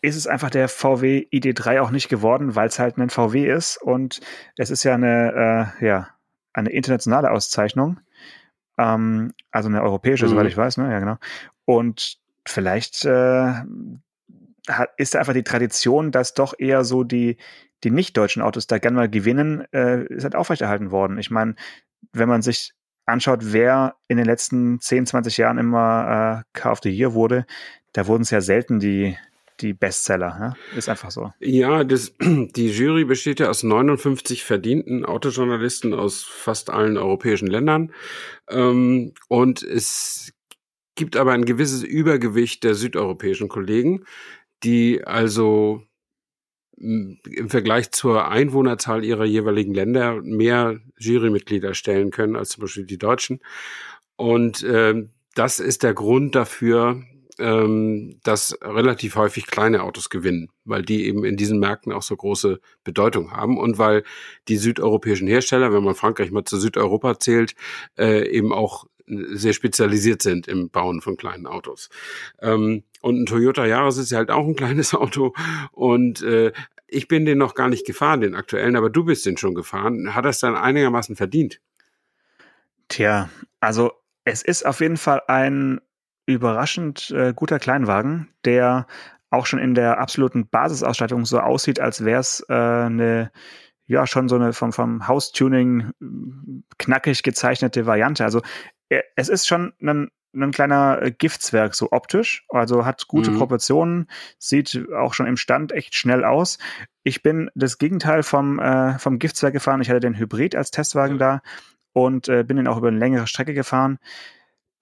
[0.00, 3.80] ist es einfach der VW ID3 auch nicht geworden, weil es halt ein VW ist
[3.80, 4.20] und
[4.56, 6.08] es ist ja eine, äh, ja,
[6.52, 8.00] eine internationale Auszeichnung.
[8.78, 10.30] Ähm, also eine europäische, mhm.
[10.30, 10.90] soweit ich weiß, ne?
[10.90, 11.18] Ja, genau.
[11.64, 13.52] Und vielleicht äh,
[14.68, 17.36] hat, ist einfach die Tradition, dass doch eher so die,
[17.84, 21.18] die nicht-deutschen Autos da gerne mal gewinnen, äh, ist halt aufrechterhalten worden.
[21.18, 21.54] Ich meine,
[22.12, 22.74] wenn man sich
[23.06, 27.46] anschaut, wer in den letzten 10, 20 Jahren immer äh, Car of the Year wurde,
[27.92, 29.16] da wurden es ja selten die,
[29.60, 30.38] die Bestseller.
[30.38, 30.54] Ne?
[30.76, 31.32] Ist einfach so.
[31.40, 37.92] Ja, das, die Jury besteht ja aus 59 verdienten Autojournalisten aus fast allen europäischen Ländern.
[38.48, 40.32] Ähm, und es
[40.94, 44.04] gibt aber ein gewisses Übergewicht der südeuropäischen Kollegen,
[44.62, 45.82] die also
[46.78, 52.86] hm, im Vergleich zur Einwohnerzahl ihrer jeweiligen Länder mehr Jurymitglieder stellen können als zum Beispiel
[52.86, 53.40] die Deutschen.
[54.16, 57.02] Und äh, das ist der Grund dafür,
[57.38, 62.16] ähm, dass relativ häufig kleine Autos gewinnen, weil die eben in diesen Märkten auch so
[62.16, 64.04] große Bedeutung haben und weil
[64.48, 67.54] die südeuropäischen Hersteller, wenn man Frankreich mal zu Südeuropa zählt,
[67.98, 71.88] äh, eben auch sehr spezialisiert sind im Bauen von kleinen Autos.
[72.40, 75.34] Ähm, und ein Toyota Yaris ist ja halt auch ein kleines Auto
[75.72, 76.52] und äh,
[76.86, 80.14] ich bin den noch gar nicht gefahren, den aktuellen, aber du bist den schon gefahren.
[80.14, 81.60] Hat das dann einigermaßen verdient?
[82.88, 83.30] Tja,
[83.60, 83.92] also
[84.24, 85.80] es ist auf jeden Fall ein
[86.26, 88.86] überraschend äh, guter Kleinwagen, der
[89.30, 93.32] auch schon in der absoluten Basisausstattung so aussieht, als wäre es äh, eine
[93.86, 95.92] ja schon so eine vom, vom House-Tuning
[96.78, 98.24] knackig gezeichnete Variante.
[98.24, 98.42] Also
[99.16, 102.44] es ist schon ein, ein kleiner äh, Giftswerk, so optisch.
[102.48, 103.38] Also hat gute mhm.
[103.38, 104.06] Proportionen,
[104.38, 106.58] sieht auch schon im Stand echt schnell aus.
[107.02, 109.80] Ich bin das Gegenteil vom, äh, vom Giftswerk gefahren.
[109.82, 111.20] Ich hatte den Hybrid als Testwagen mhm.
[111.20, 111.42] da
[111.92, 113.98] und äh, bin den auch über eine längere Strecke gefahren.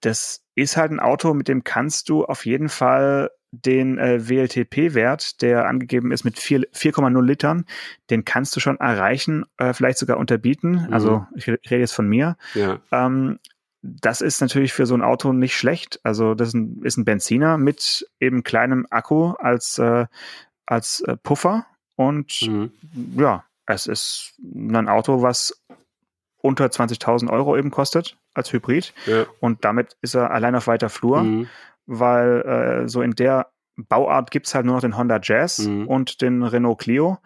[0.01, 5.41] Das ist halt ein Auto, mit dem kannst du auf jeden Fall den äh, WLTP-Wert,
[5.41, 7.65] der angegeben ist mit 4,0 Litern,
[8.09, 10.85] den kannst du schon erreichen, äh, vielleicht sogar unterbieten.
[10.87, 10.93] Mhm.
[10.93, 12.37] Also ich rede jetzt von mir.
[12.55, 12.79] Ja.
[12.91, 13.39] Ähm,
[13.81, 15.99] das ist natürlich für so ein Auto nicht schlecht.
[16.03, 20.05] Also das ist ein, ist ein Benziner mit eben kleinem Akku als, äh,
[20.65, 21.65] als äh, Puffer.
[21.95, 22.71] Und mhm.
[23.17, 25.63] ja, es ist ein Auto, was
[26.37, 28.93] unter 20.000 Euro eben kostet als Hybrid.
[29.05, 29.25] Ja.
[29.39, 31.47] Und damit ist er allein auf weiter Flur, mhm.
[31.85, 35.87] weil äh, so in der Bauart gibt's halt nur noch den Honda Jazz mhm.
[35.87, 37.17] und den Renault Clio.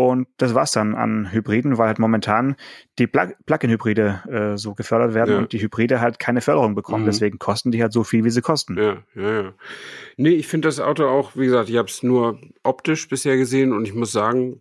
[0.00, 2.54] Und das war's dann an Hybriden, weil halt momentan
[3.00, 5.38] die Plug-in-Hybride äh, so gefördert werden ja.
[5.38, 7.02] und die Hybride halt keine Förderung bekommen.
[7.02, 7.06] Mhm.
[7.06, 8.78] Deswegen kosten die halt so viel, wie sie kosten.
[8.78, 9.52] Ja, ja, ja.
[10.16, 13.72] Nee, ich finde das Auto auch, wie gesagt, ich habe es nur optisch bisher gesehen
[13.72, 14.60] und ich muss sagen,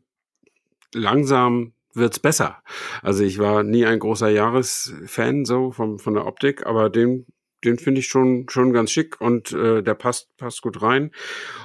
[0.95, 2.63] langsam wird's besser.
[3.03, 7.27] Also ich war nie ein großer Jahresfan so vom, von der Optik, aber den
[7.63, 11.11] den finde ich schon schon ganz schick und äh, der passt passt gut rein.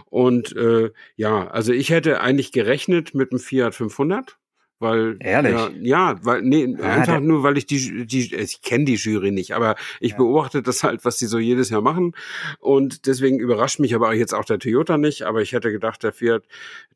[0.07, 4.39] Und äh, ja, also ich hätte eigentlich gerechnet mit dem Fiat 500
[4.83, 5.53] weil Ehrlich?
[5.53, 9.31] Ja, ja weil nee, ja, einfach nur weil ich die die ich kenne die Jury
[9.31, 10.17] nicht, aber ich ja.
[10.19, 12.15] beobachte das halt, was die so jedes Jahr machen
[12.61, 16.13] und deswegen überrascht mich aber jetzt auch der Toyota nicht, aber ich hätte gedacht, der
[16.13, 16.43] Fiat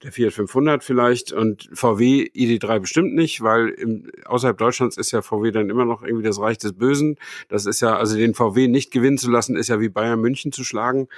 [0.02, 5.22] der Fiat 500 vielleicht und VW ID3 bestimmt nicht, weil im, außerhalb Deutschlands ist ja
[5.22, 7.16] VW dann immer noch irgendwie das Reich des Bösen.
[7.48, 10.52] Das ist ja also den VW nicht gewinnen zu lassen, ist ja wie Bayern München
[10.52, 11.08] zu schlagen,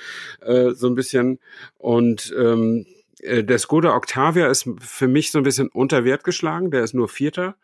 [0.40, 1.38] äh, so ein bisschen
[1.78, 6.70] und ähm, äh, der Skoda Octavia ist für mich so ein bisschen unter Wert geschlagen.
[6.70, 7.56] Der ist nur Vierter,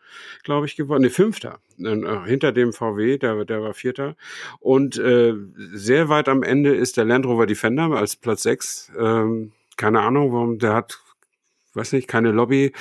[0.43, 1.03] glaube ich, geworden.
[1.03, 1.59] Ne, Fünfter.
[1.79, 4.15] Äh, hinter dem VW, der, der war Vierter.
[4.59, 5.33] Und äh,
[5.73, 8.91] sehr weit am Ende ist der Land Rover Defender als Platz sechs.
[8.97, 11.01] Ähm, keine Ahnung, warum der hat
[11.75, 12.71] weiß nicht, keine Lobby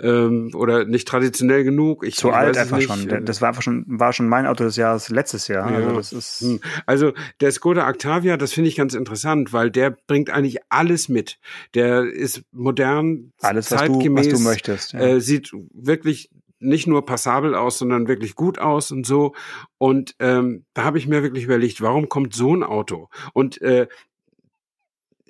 [0.00, 2.04] ähm, oder nicht traditionell genug.
[2.04, 3.24] Ich, Zu alt einfach schon.
[3.24, 5.70] Das war einfach schon, war schon mein Auto des Jahres letztes Jahr.
[5.70, 5.76] Ja.
[5.76, 6.60] Also, das ist hm.
[6.86, 11.38] also der Skoda Octavia, das finde ich ganz interessant, weil der bringt eigentlich alles mit.
[11.74, 14.92] Der ist modern, alles, zeitgemäß, was du, was du möchtest.
[14.92, 15.00] Ja.
[15.00, 16.30] Äh, sieht wirklich
[16.60, 19.34] nicht nur passabel aus, sondern wirklich gut aus und so.
[19.78, 23.08] Und ähm, da habe ich mir wirklich überlegt, warum kommt so ein Auto?
[23.32, 23.88] Und äh,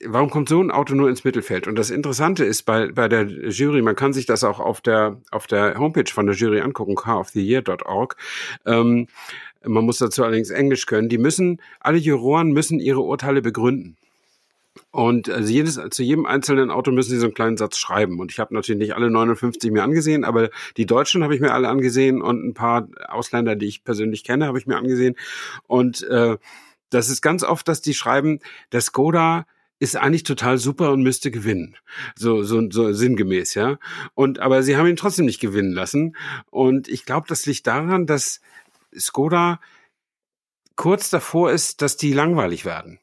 [0.04, 1.66] warum kommt so ein Auto nur ins Mittelfeld?
[1.66, 5.20] Und das Interessante ist bei, bei der Jury, man kann sich das auch auf der,
[5.30, 8.16] auf der Homepage von der Jury angucken, caroftheyear.org.
[8.66, 9.08] Ähm,
[9.64, 11.08] man muss dazu allerdings Englisch können.
[11.08, 13.96] Die müssen, alle Juroren müssen ihre Urteile begründen.
[14.92, 18.18] Und also jedes, zu jedem einzelnen Auto müssen sie so einen kleinen Satz schreiben.
[18.20, 21.52] Und ich habe natürlich nicht alle 59 mir angesehen, aber die Deutschen habe ich mir
[21.52, 25.16] alle angesehen und ein paar Ausländer, die ich persönlich kenne, habe ich mir angesehen.
[25.66, 26.38] Und äh,
[26.88, 28.40] das ist ganz oft, dass die schreiben,
[28.72, 29.46] der Skoda
[29.80, 31.74] ist eigentlich total super und müsste gewinnen.
[32.14, 33.78] So, so, so sinngemäß, ja.
[34.14, 36.16] Und, aber sie haben ihn trotzdem nicht gewinnen lassen.
[36.50, 38.40] Und ich glaube, das liegt daran, dass
[38.96, 39.58] Skoda
[40.76, 43.00] kurz davor ist, dass die langweilig werden.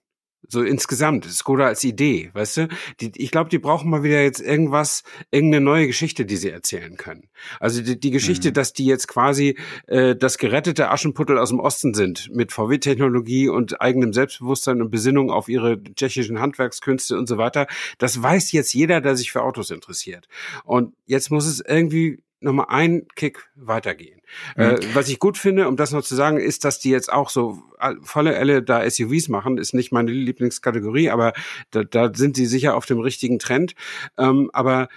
[0.47, 2.67] So insgesamt, Skoda als Idee, weißt du?
[3.01, 6.95] Die, ich glaube, die brauchen mal wieder jetzt irgendwas, irgendeine neue Geschichte, die sie erzählen
[6.95, 7.29] können.
[7.59, 8.53] Also die, die Geschichte, mhm.
[8.53, 13.81] dass die jetzt quasi äh, das gerettete Aschenputtel aus dem Osten sind, mit VW-Technologie und
[13.81, 17.67] eigenem Selbstbewusstsein und Besinnung auf ihre tschechischen Handwerkskünste und so weiter,
[17.97, 20.27] das weiß jetzt jeder, der sich für Autos interessiert.
[20.63, 24.16] Und jetzt muss es irgendwie nochmal einen Kick weitergehen.
[24.55, 24.63] Mhm.
[24.63, 27.29] Äh, was ich gut finde, um das noch zu sagen, ist, dass die jetzt auch
[27.29, 27.61] so
[28.01, 31.33] volle Elle da SUVs machen, ist nicht meine Lieblingskategorie, aber
[31.71, 33.75] da, da sind sie sicher auf dem richtigen Trend.
[34.17, 34.89] Ähm, aber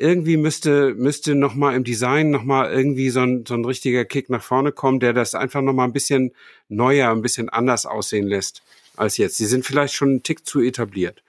[0.00, 4.04] irgendwie müsste müsste noch mal im Design noch mal irgendwie so ein, so ein richtiger
[4.04, 6.32] Kick nach vorne kommen, der das einfach noch mal ein bisschen
[6.68, 8.62] neuer, ein bisschen anders aussehen lässt
[8.96, 9.36] als jetzt.
[9.36, 11.22] Sie sind vielleicht schon einen Tick zu etabliert.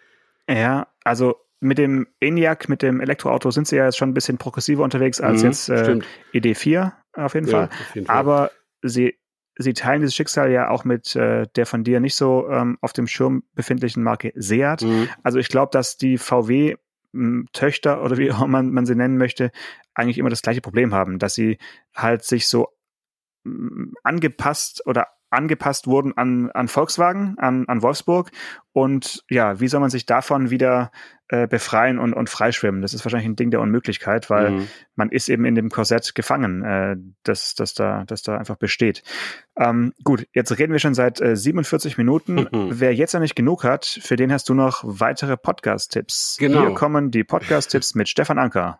[0.49, 4.38] Ja, also mit dem ENIAC, mit dem Elektroauto sind sie ja jetzt schon ein bisschen
[4.38, 5.99] progressiver unterwegs als mhm, jetzt äh,
[6.34, 8.16] ED4 auf jeden, ja, auf jeden Fall.
[8.16, 8.51] Aber
[8.82, 9.16] sie,
[9.57, 12.93] sie teilen dieses Schicksal ja auch mit äh, der von dir nicht so ähm, auf
[12.93, 14.82] dem Schirm befindlichen Marke Seat.
[14.82, 15.09] Mhm.
[15.24, 16.76] Also ich glaube, dass die VW
[17.51, 19.51] Töchter oder wie auch man, man sie nennen möchte,
[19.93, 21.57] eigentlich immer das gleiche Problem haben, dass sie
[21.93, 22.70] halt sich so
[24.03, 28.32] angepasst oder angepasst wurden an, an Volkswagen, an, an Wolfsburg.
[28.74, 30.92] Und ja, wie soll man sich davon wieder
[31.28, 32.82] äh, befreien und, und freischwimmen?
[32.82, 34.68] Das ist wahrscheinlich ein Ding der Unmöglichkeit, weil mhm.
[34.96, 39.04] man ist eben in dem Korsett gefangen, äh, das, das, da, das da einfach besteht.
[39.58, 42.48] Ähm, gut, jetzt reden wir schon seit äh, 47 Minuten.
[42.52, 42.80] Mhm.
[42.80, 46.38] Wer jetzt noch nicht genug hat, für den hast du noch weitere Podcast-Tipps.
[46.40, 46.62] Genau.
[46.62, 48.80] Hier kommen die Podcast-Tipps mit Stefan Anker.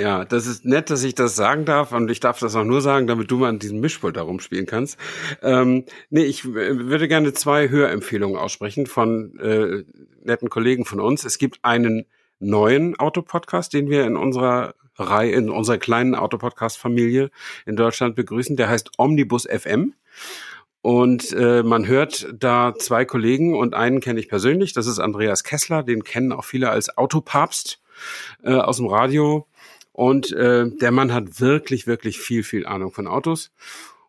[0.00, 2.80] Ja, das ist nett, dass ich das sagen darf und ich darf das auch nur
[2.80, 4.98] sagen, damit du mal an diesem Mischpult da rumspielen kannst.
[5.42, 9.84] Ähm, nee, ich würde gerne zwei Hörempfehlungen aussprechen von äh,
[10.24, 11.24] netten Kollegen von uns.
[11.24, 12.06] Es gibt einen
[12.38, 17.30] neuen Autopodcast, den wir in unserer Reihe, in unserer kleinen Autopodcast-Familie
[17.66, 18.56] in Deutschland begrüßen.
[18.56, 19.94] Der heißt Omnibus FM.
[20.82, 25.44] Und äh, man hört da zwei Kollegen und einen kenne ich persönlich, das ist Andreas
[25.44, 27.82] Kessler, den kennen auch viele als Autopapst
[28.42, 29.46] äh, aus dem Radio.
[30.00, 33.52] Und äh, der Mann hat wirklich, wirklich viel, viel Ahnung von Autos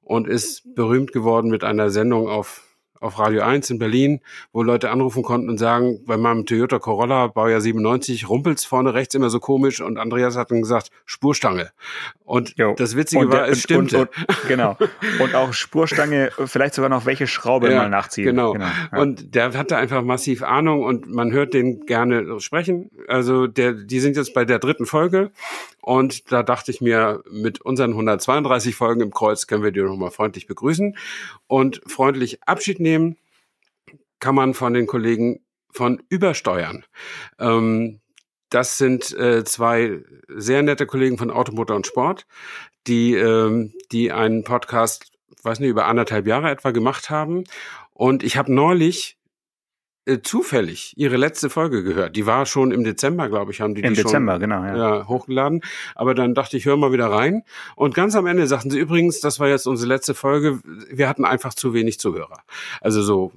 [0.01, 2.63] und ist berühmt geworden mit einer Sendung auf
[3.02, 4.22] auf Radio 1 in Berlin,
[4.54, 9.16] wo Leute anrufen konnten und sagen, bei meinem Toyota Corolla, Baujahr 97, rumpelt's vorne rechts
[9.16, 11.72] immer so komisch und Andreas hat dann gesagt, Spurstange.
[12.24, 12.76] Und jo.
[12.78, 13.91] das Witzige und, war, es stimmt.
[14.47, 14.78] genau.
[15.20, 18.26] Und auch Spurstange, vielleicht sogar noch welche Schraube ja, mal nachziehen.
[18.26, 18.54] Genau.
[18.54, 18.99] genau ja.
[18.99, 22.91] Und der hatte einfach massiv Ahnung und man hört den gerne sprechen.
[23.08, 25.32] Also der, die sind jetzt bei der dritten Folge
[25.82, 30.12] und da dachte ich mir, mit unseren 132 Folgen im Kreuz können wir die nochmal
[30.12, 30.95] freundlich begrüßen
[31.47, 33.17] und freundlich Abschied nehmen
[34.19, 35.39] kann man von den Kollegen
[35.71, 36.85] von Übersteuern.
[37.39, 38.01] Ähm,
[38.49, 42.27] das sind äh, zwei sehr nette Kollegen von Automotor und Sport,
[42.87, 45.11] die, ähm, die einen Podcast,
[45.43, 47.45] weiß nicht, über anderthalb Jahre etwa gemacht haben.
[47.93, 49.17] Und ich habe neulich
[50.06, 52.16] äh, zufällig ihre letzte Folge gehört.
[52.16, 54.78] Die war schon im Dezember, glaube ich, haben die Im die Dezember, schon, genau, ja.
[54.78, 55.08] ja.
[55.08, 55.62] hochgeladen.
[55.93, 57.43] Aber dann dachte ich, hör mal wieder rein.
[57.76, 61.24] Und ganz am Ende sagten sie übrigens, das war jetzt unsere letzte Folge, wir hatten
[61.24, 62.39] einfach zu wenig Zuhörer.
[62.82, 63.32] Also so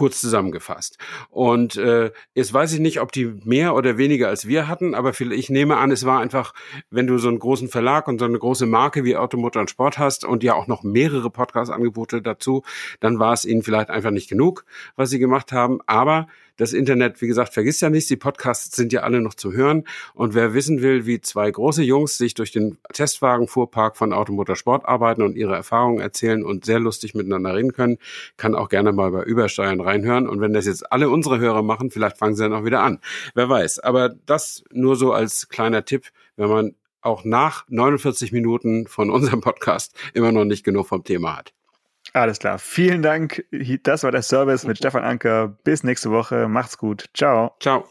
[0.00, 0.96] kurz zusammengefasst.
[1.28, 5.12] Und äh, jetzt weiß ich nicht, ob die mehr oder weniger als wir hatten, aber
[5.20, 6.54] ich nehme an, es war einfach,
[6.88, 9.98] wenn du so einen großen Verlag und so eine große Marke wie Automotor und Sport
[9.98, 12.62] hast und ja auch noch mehrere Podcast-Angebote dazu,
[13.00, 14.64] dann war es ihnen vielleicht einfach nicht genug,
[14.96, 15.80] was sie gemacht haben.
[15.84, 16.28] Aber
[16.60, 18.08] das Internet, wie gesagt, vergisst ja nichts.
[18.08, 19.84] Die Podcasts sind ja alle noch zu hören.
[20.12, 24.84] Und wer wissen will, wie zwei große Jungs sich durch den Testwagenfuhrpark von Automotor Sport
[24.86, 27.96] arbeiten und ihre Erfahrungen erzählen und sehr lustig miteinander reden können,
[28.36, 30.28] kann auch gerne mal bei Übersteuern reinhören.
[30.28, 32.98] Und wenn das jetzt alle unsere Hörer machen, vielleicht fangen sie dann auch wieder an.
[33.34, 33.78] Wer weiß.
[33.78, 39.40] Aber das nur so als kleiner Tipp, wenn man auch nach 49 Minuten von unserem
[39.40, 41.54] Podcast immer noch nicht genug vom Thema hat.
[42.12, 42.58] Alles klar.
[42.58, 43.44] Vielen Dank.
[43.82, 45.48] Das war der Service mit Stefan Anker.
[45.64, 46.48] Bis nächste Woche.
[46.48, 47.08] Macht's gut.
[47.14, 47.54] Ciao.
[47.60, 47.88] Ciao.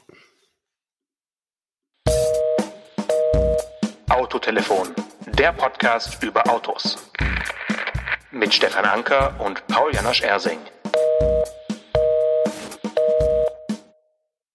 [4.10, 4.90] Autotelefon,
[5.28, 7.12] der Podcast über Autos.
[8.32, 10.60] Mit Stefan Anker und Paul Janosch Ersing.